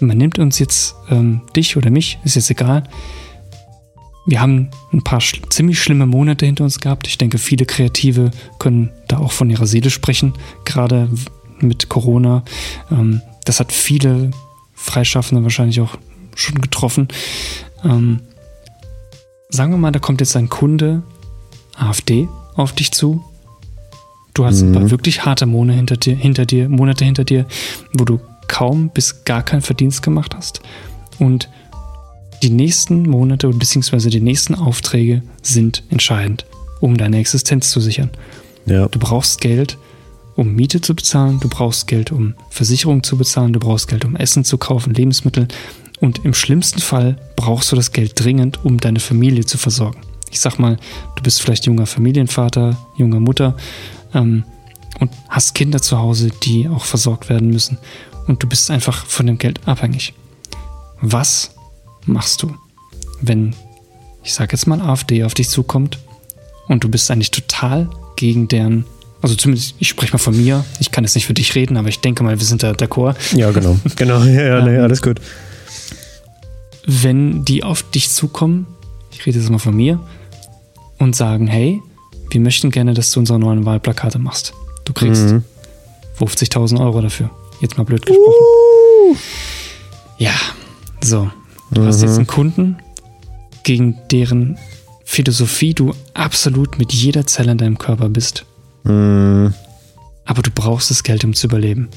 man 0.00 0.18
nimmt 0.18 0.38
uns 0.38 0.58
jetzt 0.58 0.94
ähm, 1.10 1.42
dich 1.54 1.76
oder 1.76 1.90
mich, 1.90 2.18
ist 2.24 2.36
jetzt 2.36 2.50
egal. 2.50 2.84
Wir 4.26 4.40
haben 4.40 4.70
ein 4.92 5.02
paar 5.02 5.20
sch 5.20 5.40
ziemlich 5.50 5.80
schlimme 5.80 6.06
Monate 6.06 6.46
hinter 6.46 6.64
uns 6.64 6.80
gehabt. 6.80 7.06
Ich 7.06 7.16
denke, 7.16 7.38
viele 7.38 7.64
Kreative 7.64 8.30
können 8.58 8.90
da 9.08 9.18
auch 9.18 9.32
von 9.32 9.48
ihrer 9.50 9.66
Seele 9.66 9.88
sprechen, 9.88 10.34
gerade 10.64 11.08
mit 11.60 11.88
Corona. 11.88 12.42
Ähm, 12.90 13.22
das 13.44 13.60
hat 13.60 13.72
viele 13.72 14.32
Freischaffende 14.74 15.42
wahrscheinlich 15.42 15.80
auch 15.80 15.96
schon 16.34 16.60
getroffen. 16.60 17.08
Ähm, 17.84 18.20
sagen 19.48 19.72
wir 19.72 19.78
mal, 19.78 19.92
da 19.92 19.98
kommt 19.98 20.20
jetzt 20.20 20.36
ein 20.36 20.48
Kunde, 20.48 21.02
AfD, 21.76 22.28
auf 22.54 22.72
dich 22.72 22.92
zu. 22.92 23.22
Du 24.34 24.44
hast 24.44 24.60
ein 24.60 24.70
Mhm. 24.70 24.74
paar 24.74 24.90
wirklich 24.90 25.24
harte 25.24 25.46
Monate 25.46 25.76
hinter 25.78 25.96
dir, 25.96 26.16
hinter 26.16 26.46
dir, 26.46 26.68
Monate 26.68 27.04
hinter 27.04 27.24
dir, 27.24 27.46
wo 27.96 28.04
du 28.04 28.20
kaum 28.48 28.90
bis 28.90 29.24
gar 29.24 29.42
keinen 29.42 29.62
Verdienst 29.62 30.02
gemacht 30.02 30.34
hast. 30.36 30.60
Und 31.18 31.48
die 32.42 32.50
nächsten 32.50 33.08
Monate 33.08 33.48
beziehungsweise 33.48 34.10
die 34.10 34.20
nächsten 34.20 34.54
Aufträge 34.54 35.22
sind 35.42 35.82
entscheidend, 35.90 36.44
um 36.80 36.96
deine 36.96 37.18
Existenz 37.18 37.70
zu 37.70 37.80
sichern. 37.80 38.10
Ja. 38.66 38.88
Du 38.88 38.98
brauchst 38.98 39.40
Geld, 39.40 39.78
um 40.34 40.54
Miete 40.54 40.82
zu 40.82 40.94
bezahlen, 40.94 41.40
du 41.40 41.48
brauchst 41.48 41.86
Geld, 41.86 42.12
um 42.12 42.34
Versicherung 42.50 43.02
zu 43.02 43.16
bezahlen, 43.16 43.54
du 43.54 43.58
brauchst 43.58 43.88
Geld, 43.88 44.04
um 44.04 44.16
Essen 44.16 44.44
zu 44.44 44.58
kaufen, 44.58 44.92
Lebensmittel 44.92 45.48
und 46.00 46.24
im 46.24 46.34
schlimmsten 46.34 46.80
Fall 46.80 47.16
brauchst 47.36 47.72
du 47.72 47.76
das 47.76 47.92
Geld 47.92 48.12
dringend, 48.22 48.64
um 48.64 48.78
deine 48.78 49.00
Familie 49.00 49.44
zu 49.44 49.58
versorgen. 49.58 50.00
Ich 50.30 50.40
sag 50.40 50.58
mal, 50.58 50.76
du 51.14 51.22
bist 51.22 51.40
vielleicht 51.40 51.66
junger 51.66 51.86
Familienvater, 51.86 52.76
junger 52.96 53.20
Mutter 53.20 53.56
ähm, 54.14 54.44
und 55.00 55.10
hast 55.28 55.54
Kinder 55.54 55.80
zu 55.80 55.98
Hause, 55.98 56.30
die 56.42 56.68
auch 56.68 56.84
versorgt 56.84 57.28
werden 57.28 57.48
müssen 57.48 57.78
und 58.26 58.42
du 58.42 58.46
bist 58.46 58.70
einfach 58.70 59.06
von 59.06 59.26
dem 59.26 59.38
Geld 59.38 59.66
abhängig. 59.66 60.14
Was 61.00 61.50
machst 62.04 62.42
du, 62.42 62.54
wenn, 63.20 63.54
ich 64.22 64.34
sag 64.34 64.52
jetzt 64.52 64.66
mal, 64.66 64.80
AfD 64.80 65.24
auf 65.24 65.34
dich 65.34 65.48
zukommt 65.48 65.98
und 66.68 66.84
du 66.84 66.88
bist 66.88 67.10
eigentlich 67.10 67.30
total 67.30 67.88
gegen 68.16 68.48
deren, 68.48 68.84
also 69.22 69.34
zumindest, 69.34 69.74
ich 69.78 69.88
spreche 69.88 70.12
mal 70.12 70.18
von 70.18 70.36
mir, 70.36 70.64
ich 70.80 70.90
kann 70.90 71.04
jetzt 71.04 71.14
nicht 71.14 71.26
für 71.26 71.34
dich 71.34 71.54
reden, 71.54 71.76
aber 71.76 71.88
ich 71.88 72.00
denke 72.00 72.22
mal, 72.24 72.38
wir 72.38 72.46
sind 72.46 72.62
da 72.62 72.72
d'accord. 72.72 73.16
Ja, 73.36 73.50
genau. 73.50 73.76
genau. 73.96 74.22
Ja, 74.24 74.42
ja, 74.42 74.64
nee, 74.64 74.76
Ähm, 74.76 74.82
alles 74.82 75.02
gut. 75.02 75.20
Wenn 76.86 77.44
die 77.44 77.64
auf 77.64 77.82
dich 77.90 78.10
zukommen, 78.10 78.66
ich 79.12 79.26
rede 79.26 79.38
jetzt 79.38 79.50
mal 79.50 79.58
von 79.58 79.74
mir, 79.76 80.00
und 80.98 81.14
sagen, 81.14 81.46
hey, 81.46 81.82
wir 82.30 82.40
möchten 82.40 82.70
gerne, 82.70 82.94
dass 82.94 83.10
du 83.12 83.20
unsere 83.20 83.38
neuen 83.38 83.66
Wahlplakate 83.66 84.18
machst. 84.18 84.54
Du 84.84 84.92
kriegst 84.92 85.24
Mhm. 85.24 85.44
50.000 86.18 86.80
Euro 86.80 87.00
dafür. 87.02 87.30
Jetzt 87.60 87.76
mal 87.76 87.84
blöd 87.84 88.04
gesprochen. 88.06 89.18
Ja, 90.18 90.32
so. 91.02 91.30
Du 91.70 91.84
hast 91.84 92.00
Mhm. 92.00 92.08
jetzt 92.08 92.16
einen 92.16 92.26
Kunden, 92.26 92.76
gegen 93.64 93.98
deren 94.10 94.56
Philosophie 95.04 95.74
du 95.74 95.92
absolut 96.14 96.78
mit 96.78 96.92
jeder 96.92 97.26
Zelle 97.26 97.52
in 97.52 97.58
deinem 97.58 97.78
Körper 97.78 98.08
bist. 98.08 98.44
Hm, 98.84 99.52
Aber 100.26 100.42
du 100.42 100.50
brauchst 100.54 100.90
das 100.90 101.02
Geld, 101.02 101.24
um 101.24 101.32
zu 101.34 101.46
überleben. 101.46 101.88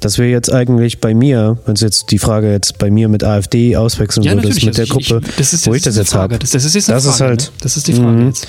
das 0.00 0.18
wäre 0.18 0.28
jetzt 0.28 0.52
eigentlich 0.52 1.00
bei 1.00 1.14
mir, 1.14 1.58
wenn 1.64 1.74
es 1.74 1.80
jetzt 1.80 2.10
die 2.10 2.18
Frage 2.18 2.50
jetzt 2.52 2.78
bei 2.78 2.90
mir 2.90 3.08
mit 3.08 3.24
AfD 3.24 3.76
auswechseln 3.76 4.26
würdest, 4.26 4.64
mit 4.64 4.76
der 4.76 4.82
Also 4.82 4.98
ich- 4.98 5.08
Gruppe, 5.08 5.26
ich, 5.28 5.36
das 5.36 5.52
ist, 5.52 5.66
wo 5.66 5.74
ich 5.74 5.82
das 5.82 5.96
jetzt 5.96 6.10
Frage. 6.10 6.34
habe. 6.34 6.38
Das, 6.40 6.50
das 6.50 6.64
ist 6.64 6.74
jetzt 6.74 6.88
eine 6.90 6.96
Das 6.96 7.04
Frage. 7.04 7.14
ist 7.14 7.20
halt- 7.20 7.40
ne? 7.42 7.58
Das 7.62 7.76
ist 7.76 7.86
die 7.88 7.92
Frage 7.94 8.10
Mhm. 8.10 8.26
jetzt. 8.28 8.46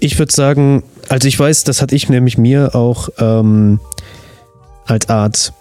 Ich 0.00 0.18
würde 0.18 0.32
sagen, 0.32 0.82
also 1.08 1.28
ich 1.28 1.38
weiß, 1.38 1.64
das 1.64 1.80
hatte 1.82 1.94
ich 1.94 2.08
nämlich 2.08 2.36
mir 2.38 2.74
auch 2.74 3.08
ähm, 3.18 3.80
als 4.86 5.08
Art 5.08 5.52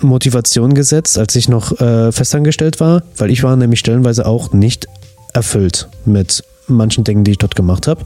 Motivation 0.00 0.74
gesetzt, 0.74 1.18
als 1.18 1.34
ich 1.36 1.48
noch 1.48 1.78
äh, 1.80 2.12
festangestellt 2.12 2.80
war, 2.80 3.02
weil 3.16 3.30
ich 3.30 3.42
war 3.42 3.56
nämlich 3.56 3.80
stellenweise 3.80 4.26
auch 4.26 4.52
nicht 4.52 4.86
erfüllt 5.32 5.88
mit 6.04 6.44
manchen 6.68 7.02
Dingen, 7.04 7.24
die 7.24 7.32
ich 7.32 7.38
dort 7.38 7.56
gemacht 7.56 7.86
habe. 7.86 8.04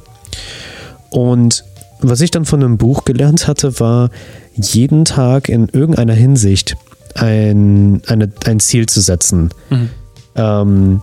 Und 1.11 1.65
was 2.03 2.21
ich 2.21 2.31
dann 2.31 2.45
von 2.45 2.63
einem 2.63 2.79
Buch 2.79 3.05
gelernt 3.05 3.47
hatte, 3.47 3.79
war 3.81 4.11
jeden 4.55 5.05
Tag 5.05 5.49
in 5.49 5.69
irgendeiner 5.69 6.15
Hinsicht 6.15 6.77
ein, 7.15 8.03
eine, 8.07 8.31
ein 8.45 8.61
Ziel 8.61 8.87
zu 8.87 9.01
setzen. 9.01 9.51
Mhm. 9.71 9.91
Ähm, 10.37 11.01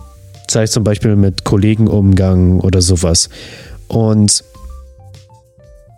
sei 0.50 0.62
es 0.62 0.72
zum 0.72 0.84
Beispiel 0.84 1.16
mit 1.16 1.44
Kollegenumgang 1.44 2.60
oder 2.60 2.80
sowas. 2.80 3.28
Und 3.88 4.44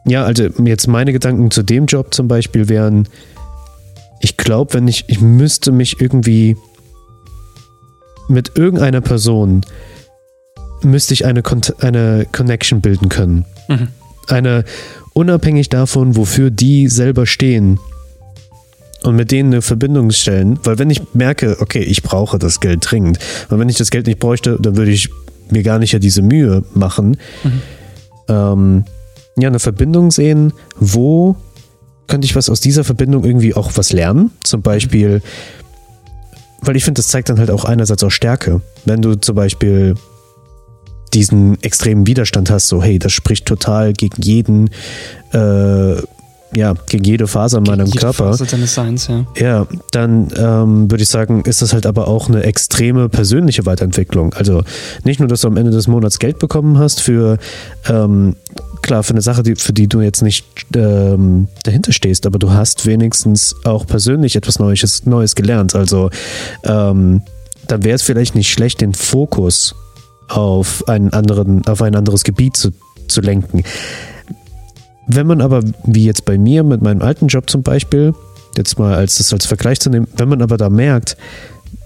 ja, 0.07 0.25
also 0.25 0.45
jetzt 0.65 0.87
meine 0.89 1.13
Gedanken 1.13 1.51
zu 1.51 1.63
dem 1.63 1.87
Job 1.87 2.13
zum 2.15 2.29
Beispiel 2.29 2.69
wären, 2.69 3.09
ich 4.21 4.37
glaube, 4.37 4.75
wenn 4.75 4.89
ich, 4.89 5.05
ich 5.09 5.21
müsste 5.21 5.73
mich 5.73 6.01
irgendwie 6.01 6.57
mit 8.29 8.57
irgendeiner 8.57 9.01
Person, 9.01 9.63
müsste 10.83 11.15
ich 11.15 11.25
eine, 11.25 11.43
eine 11.81 12.27
Connection 12.31 12.81
bilden 12.81 13.09
können. 13.09 13.45
Mhm. 13.69 13.89
Eine, 14.29 14.65
unabhängig 15.13 15.69
davon, 15.69 16.17
wofür 16.17 16.51
die 16.51 16.89
selber 16.89 17.27
stehen 17.27 17.79
und 19.03 19.17
mit 19.17 19.31
denen 19.31 19.53
eine 19.53 19.63
Verbindung 19.63 20.11
stellen, 20.11 20.59
weil 20.63 20.79
wenn 20.79 20.91
ich 20.91 21.03
merke, 21.15 21.57
okay, 21.61 21.81
ich 21.81 22.03
brauche 22.03 22.39
das 22.39 22.61
Geld 22.61 22.81
dringend, 22.89 23.19
und 23.49 23.59
wenn 23.59 23.69
ich 23.69 23.79
das 23.79 23.91
Geld 23.91 24.07
nicht 24.07 24.19
bräuchte, 24.21 24.59
dann 24.61 24.77
würde 24.77 24.91
ich 24.91 25.09
mir 25.51 25.63
gar 25.63 25.79
nicht 25.79 25.93
ja 25.93 25.99
diese 25.99 26.23
Mühe 26.23 26.65
machen, 26.75 27.17
Mhm. 27.43 27.63
ähm, 28.29 28.85
ja, 29.39 29.49
eine 29.49 29.59
Verbindung 29.59 30.11
sehen, 30.11 30.53
wo 30.77 31.35
könnte 32.09 32.27
ich 32.27 32.37
was 32.37 32.51
aus 32.51 32.61
dieser 32.61 32.85
Verbindung 32.85 33.25
irgendwie 33.25 33.55
auch 33.55 33.71
was 33.77 33.93
lernen, 33.93 34.33
zum 34.43 34.63
Beispiel, 34.63 35.23
weil 36.61 36.77
ich 36.77 36.85
finde, 36.85 36.99
das 36.99 37.09
zeigt 37.09 37.31
dann 37.31 37.39
halt 37.39 37.51
auch 37.51 37.65
einerseits 37.65 38.05
auch 38.05 38.11
Stärke, 38.11 38.61
wenn 38.85 39.01
du 39.01 39.15
zum 39.15 39.35
Beispiel 39.35 39.95
diesen 41.15 41.63
extremen 41.63 42.07
Widerstand 42.07 42.51
hast, 42.51 42.69
so 42.69 42.83
hey, 42.83 42.99
das 42.99 43.13
spricht 43.13 43.47
total 43.47 43.93
gegen 43.93 44.23
jeden, 44.23 44.71
äh, 45.33 45.97
ja, 46.57 46.75
gegen 46.89 47.05
jede 47.05 47.27
Faser 47.29 47.59
in 47.59 47.65
meinem 47.65 47.87
Jede 47.87 47.99
Körper. 47.99 48.31
Phase 48.31 48.45
deines 48.45 48.75
Seins, 48.75 49.07
ja. 49.07 49.25
Ja, 49.37 49.67
dann 49.93 50.29
ähm, 50.37 50.91
würde 50.91 51.03
ich 51.03 51.09
sagen, 51.09 51.43
ist 51.45 51.63
das 51.63 51.73
halt 51.73 51.87
aber 51.87 52.09
auch 52.09 52.29
eine 52.29 52.43
extreme 52.43 53.09
persönliche 53.09 53.67
Weiterentwicklung. 53.67 54.35
Also 54.35 54.65
nicht 55.05 55.21
nur, 55.21 55.29
dass 55.29 55.43
du 55.43 55.49
am 55.49 55.57
Ende 55.57 55.71
des 55.71 55.87
Monats 55.87 56.19
Geld 56.19 56.39
bekommen 56.41 56.79
hast 56.79 57.01
für, 57.01 57.39
ähm, 57.89 58.35
klar, 58.83 59.05
für 59.05 59.13
eine 59.13 59.23
Sache, 59.23 59.45
die, 59.45 59.55
für 59.55 59.73
die 59.73 59.87
du 59.87 60.01
jetzt 60.01 60.23
nicht 60.23 60.45
ähm, 60.75 61.47
dahinter 61.63 61.93
stehst, 61.93 62.27
aber 62.27 62.39
du 62.41 62.51
hast 62.51 62.85
wenigstens 62.85 63.55
auch 63.65 63.87
persönlich 63.87 64.35
etwas 64.35 64.59
Neues, 64.59 65.07
Neues 65.07 65.37
gelernt. 65.37 65.77
Also 65.77 66.11
ähm, 66.65 67.23
dann 67.69 67.85
wäre 67.85 67.95
es 67.95 68.03
vielleicht 68.03 68.35
nicht 68.35 68.51
schlecht, 68.51 68.81
den 68.81 68.95
Fokus 68.95 69.77
auf 70.31 70.89
einen 70.89 71.13
anderen, 71.13 71.67
auf 71.67 71.83
ein 71.83 71.95
anderes 71.95 72.25
Gebiet 72.25 72.57
zu, 72.57 72.71
zu 73.09 73.21
lenken. 73.21 73.63
Wenn 75.07 75.27
man 75.27 75.41
aber, 75.41 75.63
wie 75.85 76.05
jetzt 76.05 76.25
bei 76.25 76.39
mir 76.39 76.63
mit 76.63 76.83
meinem 76.83 77.03
alten 77.03 77.27
Job 77.27 77.51
zum 77.51 77.63
Beispiel, 77.63 78.15
jetzt 78.57 78.79
mal 78.79 78.95
als 78.95 79.19
das 79.19 79.33
als 79.33 79.47
Vergleich 79.47 79.81
zu 79.81 79.91
nehmen, 79.91 80.07
wenn 80.17 80.29
man 80.29 80.43
aber 80.43 80.57
da 80.57 80.71
merkt, 80.71 81.17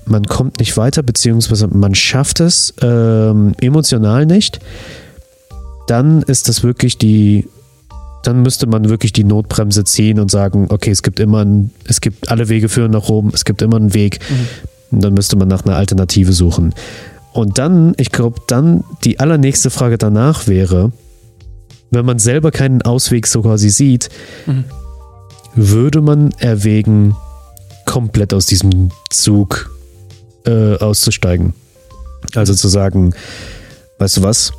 man 0.06 0.24
kommt 0.24 0.58
nicht 0.58 0.76
weiter, 0.76 1.02
beziehungsweise 1.02 1.68
man 1.68 1.94
schafft 1.94 2.40
es 2.40 2.74
ähm, 2.82 3.54
emotional 3.60 4.26
nicht, 4.26 4.60
dann 5.86 6.22
ist 6.22 6.48
das 6.48 6.62
wirklich 6.62 6.98
die, 6.98 7.48
dann 8.22 8.42
müsste 8.42 8.66
man 8.66 8.88
wirklich 8.88 9.12
die 9.12 9.24
Notbremse 9.24 9.84
ziehen 9.84 10.18
und 10.20 10.30
sagen, 10.30 10.66
okay, 10.68 10.90
es 10.90 11.02
gibt 11.02 11.20
immer 11.20 11.44
ein, 11.44 11.70
es 11.88 12.00
gibt 12.00 12.30
alle 12.30 12.48
Wege 12.48 12.68
führen 12.68 12.90
nach 12.90 13.08
oben, 13.08 13.30
es 13.34 13.44
gibt 13.44 13.62
immer 13.62 13.76
einen 13.76 13.94
Weg. 13.94 14.20
Und 14.90 15.02
dann 15.02 15.14
müsste 15.14 15.36
man 15.36 15.48
nach 15.48 15.64
einer 15.64 15.76
Alternative 15.76 16.32
suchen. 16.32 16.74
Und 17.34 17.58
dann, 17.58 17.94
ich 17.98 18.10
glaube, 18.12 18.40
dann 18.46 18.84
die 19.04 19.18
allernächste 19.20 19.68
Frage 19.70 19.98
danach 19.98 20.46
wäre, 20.46 20.92
wenn 21.90 22.06
man 22.06 22.18
selber 22.18 22.50
keinen 22.50 22.80
Ausweg 22.82 23.26
so 23.26 23.42
quasi 23.42 23.68
sieht, 23.70 24.08
Mhm. 24.46 24.64
würde 25.54 26.00
man 26.00 26.30
erwägen, 26.38 27.14
komplett 27.86 28.32
aus 28.32 28.46
diesem 28.46 28.90
Zug 29.10 29.70
äh, 30.46 30.76
auszusteigen. 30.76 31.54
Also 32.34 32.54
zu 32.54 32.68
sagen, 32.68 33.14
weißt 33.98 34.18
du 34.18 34.22
was? 34.22 34.52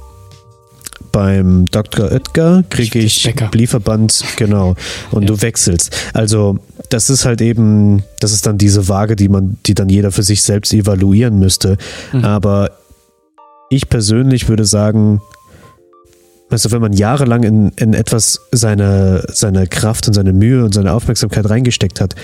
Beim 1.12 1.66
Dr. 1.68 2.12
Oetker 2.12 2.64
kriege 2.70 3.00
Ich. 3.00 3.34
Bliefverband, 3.52 4.24
genau, 4.36 4.76
und 5.12 5.24
Ja. 5.24 5.28
du 5.28 5.42
wechselst. 5.42 5.96
Also 6.14 6.60
das 6.90 7.10
ist 7.10 7.26
halt 7.26 7.42
eben, 7.42 8.04
das 8.20 8.32
ist 8.32 8.46
dann 8.46 8.58
diese 8.58 8.88
Waage, 8.88 9.16
die 9.16 9.30
man, 9.30 9.58
die 9.66 9.74
dann 9.74 9.90
jeder 9.90 10.12
für 10.12 10.24
sich 10.24 10.44
selbst 10.44 10.74
evaluieren 10.74 11.40
müsste. 11.40 11.78
Mhm. 12.14 12.24
Aber 12.26 12.72
ich 13.70 13.90
persönlich 13.90 14.48
würde 14.48 14.66
sagen, 14.66 15.22
also 16.50 16.72
wenn 16.72 16.82
man 16.82 16.94
jahrelang 16.94 17.44
in, 17.44 17.70
in 17.76 17.94
etwas 17.94 18.40
seine, 18.52 19.26
seine 19.34 19.68
Kraft 19.68 20.08
und 20.08 20.14
seine 20.14 20.32
Mühe 20.34 20.64
und 20.64 20.74
seine 20.74 20.94
Aufmerksamkeit 20.94 21.50
reingesteckt 21.50 22.00
hat, 22.00 22.16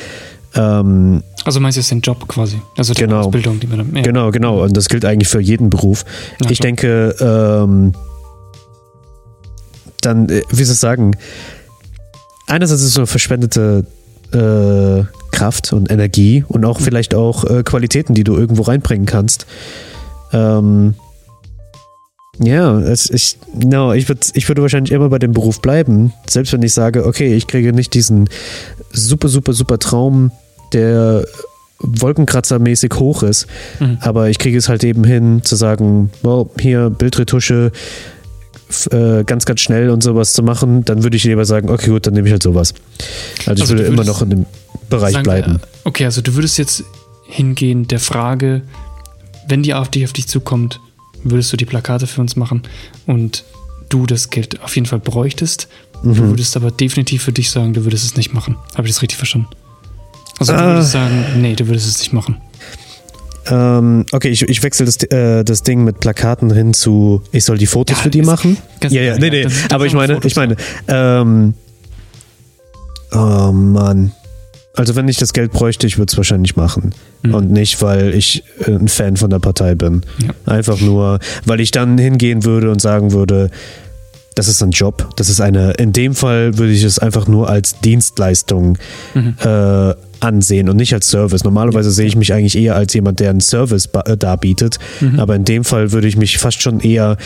ähm, 0.54 1.24
Also 1.46 1.60
meinst 1.60 1.78
du 1.78 1.82
jetzt 1.82 1.92
den 1.92 2.02
Job 2.02 2.28
quasi? 2.28 2.62
Also 2.78 2.94
die 2.94 3.02
Genau. 3.02 3.22
Ausbildung, 3.22 3.60
die 3.60 3.68
man 3.68 3.78
dann. 3.80 3.96
Ja. 3.96 4.02
Genau, 4.04 4.32
genau. 4.32 4.64
Und 4.64 4.76
das 4.76 4.90
gilt 4.90 5.06
eigentlich 5.06 5.30
für 5.30 5.40
jeden 5.40 5.70
Beruf. 5.70 6.04
Ja, 6.44 6.50
ich 6.52 6.60
klar. 6.60 6.68
denke, 6.68 7.16
ähm, 7.20 7.94
dann, 10.02 10.30
äh, 10.30 10.42
wie 10.50 10.64
soll 10.64 10.74
ich 10.74 10.80
sagen, 10.80 11.16
einerseits 12.48 12.82
ist 12.82 12.90
es 12.90 12.94
so 12.96 13.02
eine 13.02 13.08
verschwendete 13.08 13.86
äh, 14.34 15.04
Kraft 15.32 15.74
und 15.74 15.90
Energie 15.92 16.44
und 16.48 16.66
auch 16.66 16.80
Mhm. 16.80 16.84
vielleicht 16.84 17.14
auch 17.16 17.44
äh, 17.46 17.64
Qualitäten, 17.64 18.14
die 18.14 18.24
du 18.24 18.36
irgendwo 18.36 18.64
reinbringen 18.64 19.06
kannst. 19.06 19.46
Ähm, 20.34 20.96
ja, 22.40 22.80
es, 22.80 23.10
ich, 23.10 23.38
no, 23.54 23.94
ich, 23.94 24.08
würd, 24.10 24.32
ich 24.34 24.48
würde 24.48 24.62
wahrscheinlich 24.62 24.92
immer 24.92 25.10
bei 25.10 25.20
dem 25.20 25.32
Beruf 25.34 25.62
bleiben, 25.62 26.14
selbst 26.28 26.54
wenn 26.54 26.64
ich 26.64 26.74
sage, 26.74 27.06
okay, 27.06 27.36
ich 27.36 27.48
kriege 27.48 27.74
nicht 27.74 27.94
diesen 27.94 28.30
super, 28.92 29.28
super, 29.28 29.54
super 29.54 29.78
Traum, 29.80 30.32
der 30.74 31.26
Wolkenkratzer-mäßig 31.80 32.94
hoch 33.00 33.24
ist, 33.24 33.48
Mhm. 33.80 33.98
aber 34.02 34.30
ich 34.30 34.40
kriege 34.40 34.58
es 34.58 34.70
halt 34.70 34.84
eben 34.84 35.04
hin 35.04 35.42
zu 35.44 35.56
sagen, 35.56 36.12
wow, 36.22 36.48
hier 36.60 36.90
Bildretusche 36.90 37.72
äh, 38.92 39.24
ganz, 39.26 39.46
ganz 39.46 39.60
schnell 39.62 39.90
und 39.90 40.02
sowas 40.04 40.34
zu 40.34 40.44
machen, 40.44 40.84
dann 40.86 41.04
würde 41.04 41.18
ich 41.18 41.24
lieber 41.24 41.46
sagen, 41.46 41.70
okay, 41.70 41.90
gut, 41.90 42.08
dann 42.08 42.14
nehme 42.14 42.28
ich 42.28 42.32
halt 42.32 42.44
sowas. 42.44 42.74
Also, 43.46 43.52
ich 43.54 43.62
Also 43.62 43.70
würde 43.74 43.84
du 43.84 43.90
immer 43.94 44.04
noch 44.04 44.22
in 44.22 44.30
dem 44.32 44.46
Bereich 44.90 45.14
Sagen, 45.14 45.24
bleiben. 45.24 45.56
äh, 45.56 45.60
Okay, 45.86 46.06
also 46.06 46.22
du 46.22 46.36
würdest 46.36 46.58
jetzt 46.58 46.84
hingehen 47.28 47.88
der 47.88 48.00
Frage, 48.00 48.62
wenn 49.48 49.64
die 49.64 49.74
AfD 49.74 50.04
auf 50.06 50.14
dich 50.14 50.28
zukommt, 50.28 50.80
würdest 51.24 51.52
du 51.54 51.58
die 51.58 51.66
Plakate 51.66 52.08
für 52.08 52.22
uns 52.22 52.36
machen 52.36 52.64
und 53.08 53.44
du 53.90 54.06
das 54.06 54.30
Geld 54.30 54.62
auf 54.64 54.76
jeden 54.76 54.88
Fall 54.88 55.00
bräuchtest. 55.00 55.68
Du 56.04 56.10
Mhm. 56.10 56.30
würdest 56.30 56.56
aber 56.56 56.72
definitiv 56.72 57.24
für 57.24 57.32
dich 57.32 57.52
sagen, 57.52 57.74
du 57.74 57.84
würdest 57.84 58.06
es 58.06 58.16
nicht 58.16 58.34
machen. 58.34 58.56
Habe 58.76 58.88
ich 58.88 58.94
das 58.94 59.02
richtig 59.02 59.18
verstanden? 59.18 59.48
Also 60.40 60.54
du 60.54 60.60
Ah. 60.60 60.66
würdest 60.74 60.92
sagen, 60.92 61.24
nee, 61.42 61.56
du 61.56 61.68
würdest 61.68 61.88
es 61.88 62.00
nicht 62.00 62.14
machen. 62.14 62.38
Ähm, 63.52 64.06
okay, 64.14 64.30
ich, 64.30 64.42
ich 64.44 64.64
wechsle 64.64 64.86
das, 64.86 65.04
äh, 65.04 65.44
das 65.44 65.62
Ding 65.64 65.84
mit 65.84 66.00
Plakaten 66.00 66.52
hin 66.54 66.74
zu, 66.74 67.22
ich 67.32 67.44
soll 67.44 67.58
die 67.58 67.68
Fotos 67.68 67.98
Ja, 67.98 68.04
für 68.04 68.10
die 68.10 68.22
machen. 68.22 68.58
Ja, 68.84 69.02
ja, 69.02 69.18
nee, 69.18 69.30
nee. 69.30 69.44
dann- 69.44 69.52
dann 69.52 69.72
aber 69.76 69.86
ich 69.86 69.94
meine, 69.94 70.14
ich 70.24 70.34
Fotos 70.34 70.36
meine, 70.38 70.56
ähm, 70.88 71.54
oh 73.14 73.52
Mann. 73.52 74.14
Also 74.74 74.96
wenn 74.96 75.08
ich 75.10 75.18
das 75.18 75.34
Geld 75.34 75.52
bräuchte, 75.52 75.86
ich 75.86 75.98
würde 75.98 76.10
es 76.12 76.16
wahrscheinlich 76.18 76.56
machen. 76.56 76.94
Mhm. 77.24 77.34
Und 77.34 77.52
nicht, 77.52 77.82
weil 77.82 78.14
ich 78.16 78.44
äh, 78.66 78.72
ein 78.72 78.88
Fan 78.88 79.18
von 79.18 79.30
der 79.30 79.40
Partei 79.40 79.76
bin. 79.76 80.02
Ja. 80.26 80.30
Einfach 80.52 80.80
nur, 80.80 81.20
weil 81.46 81.60
ich 81.60 81.72
dann 81.72 81.98
hingehen 81.98 82.46
würde 82.46 82.72
und 82.72 82.82
sagen 82.82 83.12
würde, 83.12 83.52
das 84.36 84.48
ist 84.48 84.62
ein 84.64 84.72
Job. 84.72 85.10
Das 85.18 85.30
ist 85.30 85.42
eine, 85.42 85.72
in 85.74 85.92
dem 85.94 86.16
Fall 86.16 86.58
würde 86.58 86.72
ich 86.74 86.84
es 86.84 87.00
einfach 87.00 87.28
nur 87.28 87.50
als 87.50 87.80
Dienstleistung 87.82 88.78
Mhm. 89.14 89.36
äh, 89.40 89.94
ansehen 90.22 90.70
und 90.70 90.76
nicht 90.78 90.94
als 90.94 91.10
Service. 91.10 91.44
Normalerweise 91.44 91.92
sehe 91.92 92.06
ich 92.06 92.16
mich 92.16 92.32
eigentlich 92.34 92.56
eher 92.58 92.76
als 92.76 92.94
jemand, 92.94 93.20
der 93.20 93.32
einen 93.32 93.42
Service 93.42 93.90
äh, 94.06 94.16
darbietet. 94.18 94.78
Mhm. 95.00 95.20
Aber 95.20 95.36
in 95.36 95.46
dem 95.46 95.64
Fall 95.64 95.92
würde 95.92 96.08
ich 96.08 96.16
mich 96.16 96.38
fast 96.38 96.62
schon 96.62 96.80
eher 96.80 97.18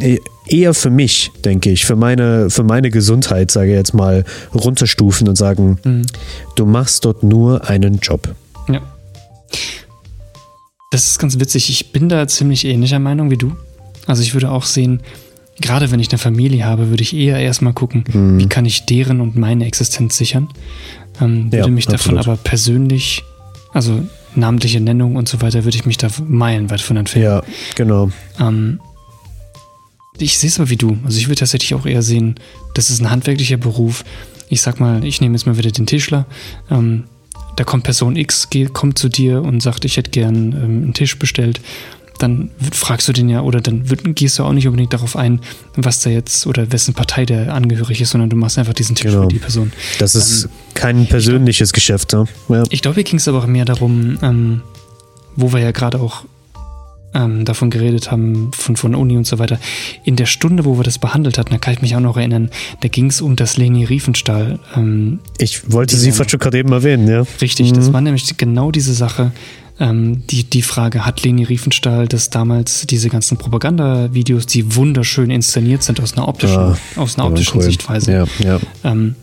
eh- 0.00 0.18
eher 0.48 0.74
für 0.74 0.90
mich, 0.90 1.30
denke 1.44 1.70
ich, 1.70 1.84
für 1.86 1.94
meine, 1.94 2.50
für 2.50 2.64
meine 2.64 2.90
Gesundheit, 2.90 3.50
sage 3.52 3.70
ich 3.70 3.76
jetzt 3.76 3.94
mal, 3.94 4.24
runterstufen 4.52 5.28
und 5.28 5.36
sagen, 5.36 5.78
Mhm. 5.84 6.02
du 6.56 6.66
machst 6.66 7.04
dort 7.04 7.22
nur 7.22 7.68
einen 7.68 7.98
Job. 8.00 8.34
Ja. 8.68 8.80
Das 10.90 11.06
ist 11.06 11.18
ganz 11.18 11.38
witzig. 11.38 11.70
Ich 11.70 11.92
bin 11.92 12.08
da 12.08 12.26
ziemlich 12.26 12.64
ähnlicher 12.64 12.98
Meinung 12.98 13.30
wie 13.30 13.36
du. 13.38 13.52
Also 14.06 14.22
ich 14.22 14.34
würde 14.34 14.50
auch 14.50 14.64
sehen, 14.64 15.00
gerade 15.60 15.90
wenn 15.90 16.00
ich 16.00 16.10
eine 16.10 16.18
Familie 16.18 16.64
habe, 16.64 16.90
würde 16.90 17.02
ich 17.02 17.14
eher 17.14 17.38
erstmal 17.38 17.72
gucken, 17.72 18.04
Mhm. 18.12 18.38
wie 18.38 18.46
kann 18.48 18.64
ich 18.64 18.86
deren 18.86 19.20
und 19.20 19.36
meine 19.36 19.66
Existenz 19.66 20.16
sichern. 20.16 20.48
Ähm, 21.20 21.46
würde 21.52 21.58
Ja, 21.58 21.68
mich 21.68 21.86
davon 21.86 22.16
absolut. 22.18 22.26
aber 22.26 22.36
persönlich, 22.36 23.22
also 23.72 24.02
namentliche 24.34 24.80
Nennung 24.80 25.16
und 25.16 25.28
so 25.28 25.40
weiter, 25.42 25.64
würde 25.64 25.76
ich 25.76 25.84
mich 25.84 25.98
da 25.98 26.08
meilenweit 26.26 26.80
von 26.80 26.96
entfernen. 26.96 27.24
Ja, 27.24 27.42
genau. 27.74 28.10
Ähm, 28.40 28.80
ich 30.18 30.38
sehe 30.38 30.48
es 30.48 30.58
aber 30.60 30.70
wie 30.70 30.76
du. 30.76 30.98
Also 31.04 31.18
ich 31.18 31.26
würde 31.28 31.40
tatsächlich 31.40 31.74
auch 31.74 31.86
eher 31.86 32.02
sehen, 32.02 32.36
das 32.74 32.90
ist 32.90 33.00
ein 33.00 33.10
handwerklicher 33.10 33.56
Beruf. 33.56 34.04
Ich 34.48 34.62
sag 34.62 34.80
mal, 34.80 35.04
ich 35.04 35.20
nehme 35.20 35.34
jetzt 35.34 35.46
mal 35.46 35.56
wieder 35.58 35.70
den 35.70 35.86
Tischler. 35.86 36.26
Ähm, 36.70 37.04
da 37.56 37.64
kommt 37.64 37.84
Person 37.84 38.16
X, 38.16 38.48
geht, 38.50 38.72
kommt 38.72 38.98
zu 38.98 39.08
dir 39.08 39.42
und 39.42 39.62
sagt, 39.62 39.84
ich 39.84 39.96
hätte 39.96 40.10
gern 40.10 40.52
ähm, 40.52 40.82
einen 40.82 40.94
Tisch 40.94 41.18
bestellt. 41.18 41.60
Dann 42.22 42.50
fragst 42.72 43.08
du 43.08 43.12
den 43.12 43.28
ja, 43.28 43.40
oder 43.42 43.60
dann 43.60 43.84
gehst 44.14 44.38
du 44.38 44.44
auch 44.44 44.52
nicht 44.52 44.66
unbedingt 44.68 44.92
darauf 44.92 45.16
ein, 45.16 45.40
was 45.76 46.00
da 46.00 46.10
jetzt 46.10 46.46
oder 46.46 46.70
wessen 46.72 46.94
Partei 46.94 47.26
der 47.26 47.52
angehörig 47.52 48.00
ist, 48.00 48.10
sondern 48.10 48.30
du 48.30 48.36
machst 48.36 48.58
einfach 48.58 48.74
diesen 48.74 48.94
Tisch 48.94 49.10
Genau. 49.10 49.22
für 49.24 49.28
die 49.28 49.38
Person. 49.38 49.72
Das 49.98 50.14
ist 50.14 50.48
kein 50.74 51.06
persönliches 51.06 51.72
Geschäft. 51.72 52.12
Ne? 52.12 52.24
Ja. 52.48 52.62
Ich 52.70 52.80
glaube, 52.82 52.94
hier 52.94 53.04
ging 53.04 53.16
es 53.18 53.26
aber 53.28 53.38
auch 53.38 53.46
mehr 53.46 53.64
darum, 53.64 54.18
ähm, 54.22 54.62
wo 55.36 55.52
wir 55.52 55.60
ja 55.60 55.70
gerade 55.72 56.00
auch 56.00 56.24
ähm, 57.14 57.44
davon 57.44 57.68
geredet 57.70 58.10
haben, 58.10 58.50
von, 58.54 58.76
von 58.76 58.94
Uni 58.94 59.16
und 59.18 59.26
so 59.26 59.38
weiter. 59.38 59.58
In 60.04 60.16
der 60.16 60.24
Stunde, 60.26 60.64
wo 60.64 60.78
wir 60.78 60.82
das 60.82 60.98
behandelt 60.98 61.36
hatten, 61.38 61.50
da 61.50 61.58
kann 61.58 61.74
ich 61.74 61.82
mich 61.82 61.94
auch 61.94 62.00
noch 62.00 62.16
erinnern, 62.16 62.50
da 62.80 62.88
ging 62.88 63.06
es 63.06 63.20
um 63.20 63.36
das 63.36 63.56
Leni 63.58 63.84
Riefenstahl. 63.84 64.58
Ähm, 64.76 65.18
Ich 65.38 65.70
wollte 65.72 65.96
sie 65.96 66.12
fast 66.12 66.30
schon 66.30 66.40
gerade 66.40 66.58
eben 66.58 66.72
erwähnen, 66.72 67.06
ja. 67.08 67.24
richtig, 67.42 67.72
das 67.72 67.88
Mhm. 67.88 67.92
war 67.92 68.00
nämlich 68.00 68.36
genau 68.38 68.70
diese 68.70 68.94
Sache. 68.94 69.32
Ähm, 69.80 70.22
die, 70.28 70.44
die 70.44 70.62
Frage, 70.62 71.06
hat 71.06 71.22
Leni 71.22 71.44
Riefenstahl 71.44 72.06
das 72.06 72.30
damals, 72.30 72.86
diese 72.86 73.08
ganzen 73.08 73.38
Propagandavideos, 73.38 74.46
die 74.46 74.76
wunderschön 74.76 75.30
inszeniert 75.30 75.82
sind 75.82 76.00
aus 76.00 76.12
einer 76.12 76.28
optischen, 76.28 76.60
Ja, 76.60 76.76
aus 76.96 77.18
einer 77.18 77.26
optischen 77.26 77.56
cool. 77.58 77.62
Sichtweise, 77.64 78.12
Ja, 78.12 78.24
ja. 78.40 78.60
ähm, 78.84 79.14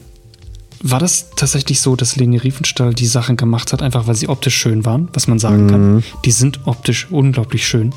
war 0.81 0.99
das 0.99 1.31
tatsächlich 1.35 1.81
so, 1.81 1.95
dass 1.95 2.15
Leni 2.15 2.37
Riefenstahl 2.37 2.93
die 2.93 3.05
Sachen 3.05 3.37
gemacht 3.37 3.73
hat, 3.73 3.81
einfach 3.81 4.07
weil 4.07 4.15
sie 4.15 4.27
optisch 4.29 4.55
schön 4.55 4.85
waren, 4.85 5.09
was 5.13 5.27
man 5.27 5.37
sagen 5.37 5.67
kann? 5.67 5.93
Mhm. 5.95 6.03
Die 6.25 6.31
sind 6.31 6.61
optisch 6.65 7.07
unglaublich 7.11 7.67
schön. 7.67 7.93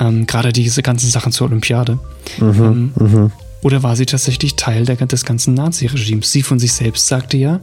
Ähm, 0.00 0.26
Gerade 0.26 0.52
diese 0.52 0.82
ganzen 0.82 1.10
Sachen 1.10 1.32
zur 1.32 1.46
Olympiade. 1.48 1.98
Ähm, 2.40 2.92
Mhm. 2.98 3.30
oder 3.62 3.82
war 3.82 3.94
sie 3.94 4.06
tatsächlich 4.06 4.56
Teil 4.56 4.84
der, 4.84 4.96
des 4.96 5.24
ganzen 5.24 5.54
Nazi-Regimes? 5.54 6.32
Sie 6.32 6.42
von 6.42 6.58
sich 6.58 6.72
selbst 6.72 7.06
sagte 7.08 7.36
ja, 7.36 7.60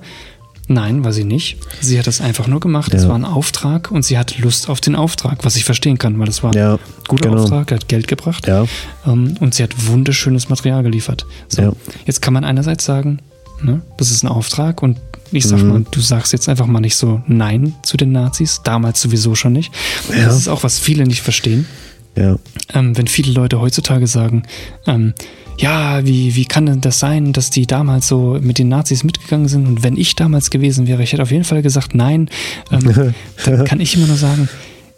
nein, 0.67 1.03
war 1.03 1.13
sie 1.13 1.24
nicht. 1.24 1.58
Sie 1.82 1.98
hat 2.00 2.08
das 2.08 2.22
einfach 2.22 2.48
nur 2.48 2.60
gemacht. 2.60 2.93
Es 2.93 3.03
Ja. 3.03 3.10
war 3.10 3.15
ein 3.15 3.25
Auftrag 3.25 3.91
und 3.91 4.03
sie 4.03 4.17
hatte 4.17 4.41
Lust 4.41 4.70
auf 4.70 4.82
den 4.82 4.96
Auftrag, 4.96 5.43
was 5.43 5.55
ich 5.55 5.65
verstehen 5.65 5.98
kann, 5.98 6.17
weil 6.20 6.25
das 6.27 6.43
war 6.43 6.55
Ja, 6.55 6.74
ein 6.75 6.79
guter 7.08 7.29
genau. 7.29 7.43
Auftrag, 7.43 7.72
hat 7.72 7.88
Geld 7.88 8.08
gebracht. 8.08 8.48
Ja, 8.48 8.65
Ähm, 9.05 9.36
und 9.39 9.53
sie 9.53 9.63
hat 9.63 9.88
wunderschönes 9.88 10.50
Material 10.50 10.84
geliefert. 10.84 11.25
So, 11.48 11.62
Ja. 11.62 11.72
Jetzt 12.05 12.22
kann 12.22 12.34
man 12.34 12.43
einerseits 12.46 12.86
sagen, 12.86 13.20
ne, 13.62 13.82
das 13.98 14.12
ist 14.12 14.24
ein 14.24 14.27
Auftrag 14.29 14.82
und 14.82 14.98
ich 15.32 15.48
sag 15.48 15.60
Mhm. 15.62 15.67
mal, 15.67 15.86
du 15.89 16.00
sagst 16.00 16.32
jetzt 16.32 16.48
einfach 16.48 16.67
mal 16.67 16.79
nicht 16.79 16.96
so 16.96 17.22
Nein 17.27 17.74
zu 17.84 17.98
den 17.98 18.12
Nazis, 18.12 18.62
damals 18.63 19.01
sowieso 19.01 19.34
schon 19.36 19.53
nicht. 19.53 19.72
Das 20.10 20.38
ist 20.38 20.48
auch, 20.48 20.63
was 20.63 20.77
viele 20.79 21.05
nicht 21.05 21.22
verstehen. 21.22 21.65
Ja. 22.15 22.38
Ähm, 22.74 22.98
wenn 22.98 23.08
viele 23.08 23.32
Leute 23.34 23.60
heutzutage 23.60 24.08
sagen, 24.08 24.43
ähm, 24.88 25.13
ja, 25.58 26.03
wie, 26.05 26.36
wie 26.36 26.46
kann 26.46 26.65
denn 26.65 26.82
das 26.82 26.98
sein, 27.00 27.32
dass 27.34 27.50
die 27.51 27.67
damals 27.67 28.08
so 28.08 28.38
mit 28.41 28.58
den 28.58 28.70
Nazis 28.70 29.03
mitgegangen 29.03 29.48
sind 29.48 29.67
und 29.67 29.84
wenn 29.84 29.98
ich 29.98 30.15
damals 30.15 30.50
gewesen 30.50 30.88
wäre, 30.88 31.03
ich 31.03 31.13
hätte 31.13 31.22
auf 31.24 31.32
jeden 31.32 31.43
Fall 31.43 31.62
gesagt 31.62 31.93
nein, 31.93 32.29
ähm, 32.72 33.13
dann 33.46 33.63
kann 33.65 33.79
ich 33.79 33.96
immer 33.96 34.08
nur 34.08 34.15
sagen, 34.17 34.50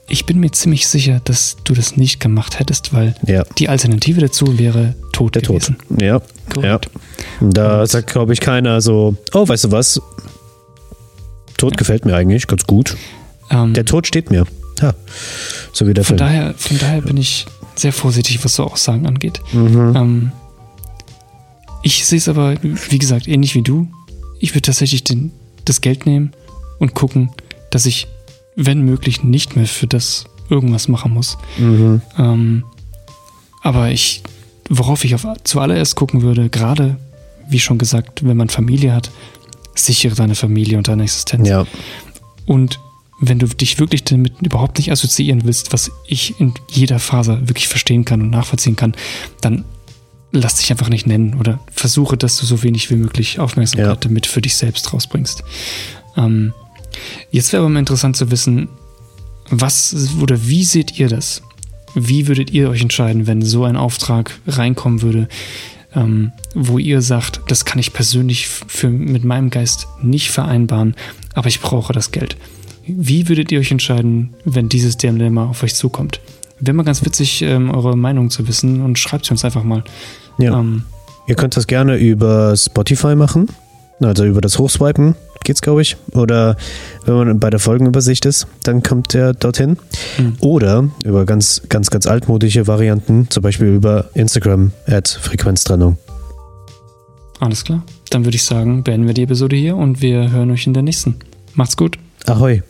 ich 0.07 0.25
bin 0.25 0.39
mir 0.39 0.51
ziemlich 0.51 0.87
sicher, 0.87 1.19
dass 1.23 1.57
du 1.63 1.73
das 1.73 1.97
nicht 1.97 2.19
gemacht 2.19 2.59
hättest, 2.59 2.93
weil 2.93 3.15
Ja. 3.25 3.43
die 3.57 3.67
Alternative 3.69 4.21
dazu 4.21 4.57
wäre 4.59 4.93
tot 5.11 5.35
Der 5.35 5.41
Tod. 5.41 5.55
gewesen. 5.61 5.77
Ja, 5.99 6.05
ja. 6.07 6.21
Korrekt. 6.53 6.89
Und 7.41 7.57
da 7.57 7.81
Und- 7.81 7.89
sagt, 7.89 8.11
glaube 8.11 8.31
ich, 8.33 8.39
keiner 8.39 8.81
so, 8.81 9.15
oh, 9.33 9.47
weißt 9.47 9.63
du 9.65 9.71
was? 9.71 9.99
Tod 11.57 11.77
gefällt 11.77 12.05
mir 12.05 12.15
eigentlich 12.15 12.47
ganz 12.47 12.65
gut. 12.65 12.95
Ähm, 13.49 13.73
Der 13.73 13.85
Tod 13.85 14.07
steht 14.07 14.29
mir. 14.29 14.45
Ja, 14.81 14.93
so 15.73 15.87
wie 15.87 15.93
der 15.93 16.03
von, 16.03 16.17
Film. 16.17 16.29
daher, 16.29 16.53
von 16.55 16.77
daher 16.77 17.01
bin 17.01 17.17
ich 17.17 17.45
sehr 17.75 17.93
vorsichtig, 17.93 18.43
was 18.43 18.55
so 18.55 18.63
Aussagen 18.63 19.05
angeht. 19.05 19.41
Mhm. 19.53 19.95
Ähm, 19.95 20.31
ich 21.83 22.05
sehe 22.05 22.17
es 22.17 22.27
aber, 22.27 22.55
wie 22.61 22.97
gesagt, 22.97 23.27
ähnlich 23.27 23.55
wie 23.55 23.61
du. 23.61 23.87
Ich 24.39 24.51
würde 24.51 24.63
tatsächlich 24.63 25.03
den, 25.03 25.31
das 25.65 25.81
Geld 25.81 26.05
nehmen 26.05 26.31
und 26.79 26.93
gucken, 26.95 27.29
dass 27.69 27.85
ich, 27.85 28.07
wenn 28.55 28.81
möglich, 28.81 29.23
nicht 29.23 29.55
mehr 29.55 29.67
für 29.67 29.87
das 29.87 30.25
irgendwas 30.49 30.87
machen 30.87 31.13
muss. 31.13 31.37
Mhm. 31.57 32.01
Ähm, 32.17 32.63
aber 33.61 33.91
ich, 33.91 34.23
worauf 34.69 35.03
ich 35.03 35.15
auf, 35.15 35.25
zuallererst 35.43 35.95
gucken 35.95 36.21
würde, 36.21 36.49
gerade, 36.49 36.97
wie 37.49 37.59
schon 37.59 37.77
gesagt, 37.77 38.25
wenn 38.25 38.37
man 38.37 38.49
Familie 38.49 38.93
hat, 38.93 39.11
sichere 39.75 40.15
deine 40.15 40.35
Familie 40.35 40.77
und 40.77 40.87
deine 40.87 41.03
Existenz. 41.03 41.47
Ja, 41.47 41.65
Und 42.45 42.79
wenn 43.19 43.39
du 43.39 43.47
dich 43.47 43.79
wirklich 43.79 44.03
damit 44.03 44.41
überhaupt 44.41 44.77
nicht 44.77 44.91
assoziieren 44.91 45.45
willst, 45.45 45.71
was 45.73 45.91
ich 46.05 46.39
in 46.39 46.53
jeder 46.69 46.99
Phase 46.99 47.39
wirklich 47.47 47.67
verstehen 47.67 48.03
kann 48.05 48.21
und 48.21 48.29
nachvollziehen 48.29 48.75
kann, 48.75 48.93
dann 49.41 49.63
lass 50.31 50.55
dich 50.55 50.69
einfach 50.71 50.89
nicht 50.89 51.07
nennen 51.07 51.35
oder 51.39 51.59
versuche, 51.71 52.17
dass 52.17 52.37
du 52.37 52.45
so 52.45 52.61
wenig 52.61 52.89
wie 52.89 52.97
möglich 52.97 53.39
Aufmerksamkeit 53.39 53.87
Ja. 53.87 53.95
damit 53.95 54.25
für 54.25 54.41
dich 54.41 54.55
selbst 54.57 54.91
rausbringst. 54.91 55.43
Ähm, 56.17 56.53
jetzt 57.31 57.53
wäre 57.53 57.61
aber 57.63 57.69
mal 57.69 57.79
interessant 57.79 58.17
zu 58.17 58.31
wissen, 58.31 58.67
was 59.49 59.95
oder 60.21 60.47
wie 60.47 60.63
seht 60.65 60.99
ihr 60.99 61.07
das? 61.07 61.41
Wie 61.93 62.27
würdet 62.27 62.51
ihr 62.51 62.69
euch 62.69 62.81
entscheiden, 62.81 63.27
wenn 63.27 63.41
so 63.41 63.63
ein 63.63 63.77
Auftrag 63.77 64.37
reinkommen 64.45 65.01
würde, 65.01 65.29
ähm, 65.95 66.33
wo 66.53 66.77
ihr 66.79 67.01
sagt, 67.01 67.39
das 67.47 67.63
kann 67.63 67.79
ich 67.79 67.93
persönlich 67.93 68.47
für, 68.47 68.89
mit 68.89 69.23
meinem 69.23 69.49
Geist 69.49 69.87
nicht 70.01 70.31
vereinbaren, 70.31 70.95
aber 71.33 71.47
ich 71.47 71.61
brauche 71.61 71.93
das 71.93 72.11
Geld. 72.11 72.35
Wie 72.87 73.27
würdet 73.29 73.51
ihr 73.51 73.59
euch 73.59 73.71
entscheiden, 73.71 74.33
wenn 74.45 74.69
dieses 74.69 74.97
Dilemma 74.97 75.45
auf 75.45 75.63
euch 75.63 75.75
zukommt? 75.75 76.21
Wäre 76.59 76.73
mal 76.75 76.83
ganz 76.83 77.03
witzig, 77.05 77.41
ähm, 77.41 77.69
eure 77.69 77.97
Meinung 77.97 78.29
zu 78.29 78.47
wissen 78.47 78.81
und 78.81 78.97
schreibt 78.97 79.25
sie 79.25 79.31
uns 79.31 79.43
einfach 79.43 79.63
mal. 79.63 79.83
ja. 80.37 80.59
Ähm, 80.59 80.83
Ihr 81.27 81.33
könnt 81.35 81.57
das 81.57 81.65
gerne 81.65 81.97
über 81.97 82.55
Spotify 82.55 83.15
machen. 83.15 83.47
Also 83.99 84.25
über 84.25 84.41
das 84.41 84.59
Hochswipen 84.59 85.15
geht's, 85.43 85.61
glaube 85.61 85.81
ich. 85.81 85.97
Oder 86.11 86.55
wenn 87.05 87.15
man 87.15 87.39
bei 87.39 87.49
der 87.49 87.59
Folgenübersicht 87.59 88.25
ist, 88.25 88.45
dann 88.63 88.83
kommt 88.83 89.13
der 89.13 89.33
dorthin. 89.33 89.77
hm. 90.17 90.35
Oder 90.39 90.87
über 91.03 91.25
ganz, 91.25 91.63
ganz, 91.69 91.89
ganz 91.89 92.05
altmodische 92.05 92.67
Varianten, 92.67 93.27
zum 93.31 93.41
Beispiel 93.41 93.67
über 93.67 94.09
Instagram 94.13 94.71
at 94.87 95.07
Frequenztrennung. 95.07 95.97
Alles 97.39 97.63
klar. 97.63 97.83
Dann 98.11 98.25
würde 98.25 98.35
ich 98.35 98.43
sagen, 98.43 98.83
beenden 98.83 99.07
wir 99.07 99.13
die 99.13 99.23
Episode 99.23 99.55
hier 99.55 99.75
und 99.77 100.01
wir 100.01 100.31
hören 100.31 100.51
euch 100.51 100.67
in 100.67 100.73
der 100.73 100.83
nächsten. 100.83 101.15
Macht's 101.53 101.75
gut. 101.77 101.97
Ahoi! 102.25 102.61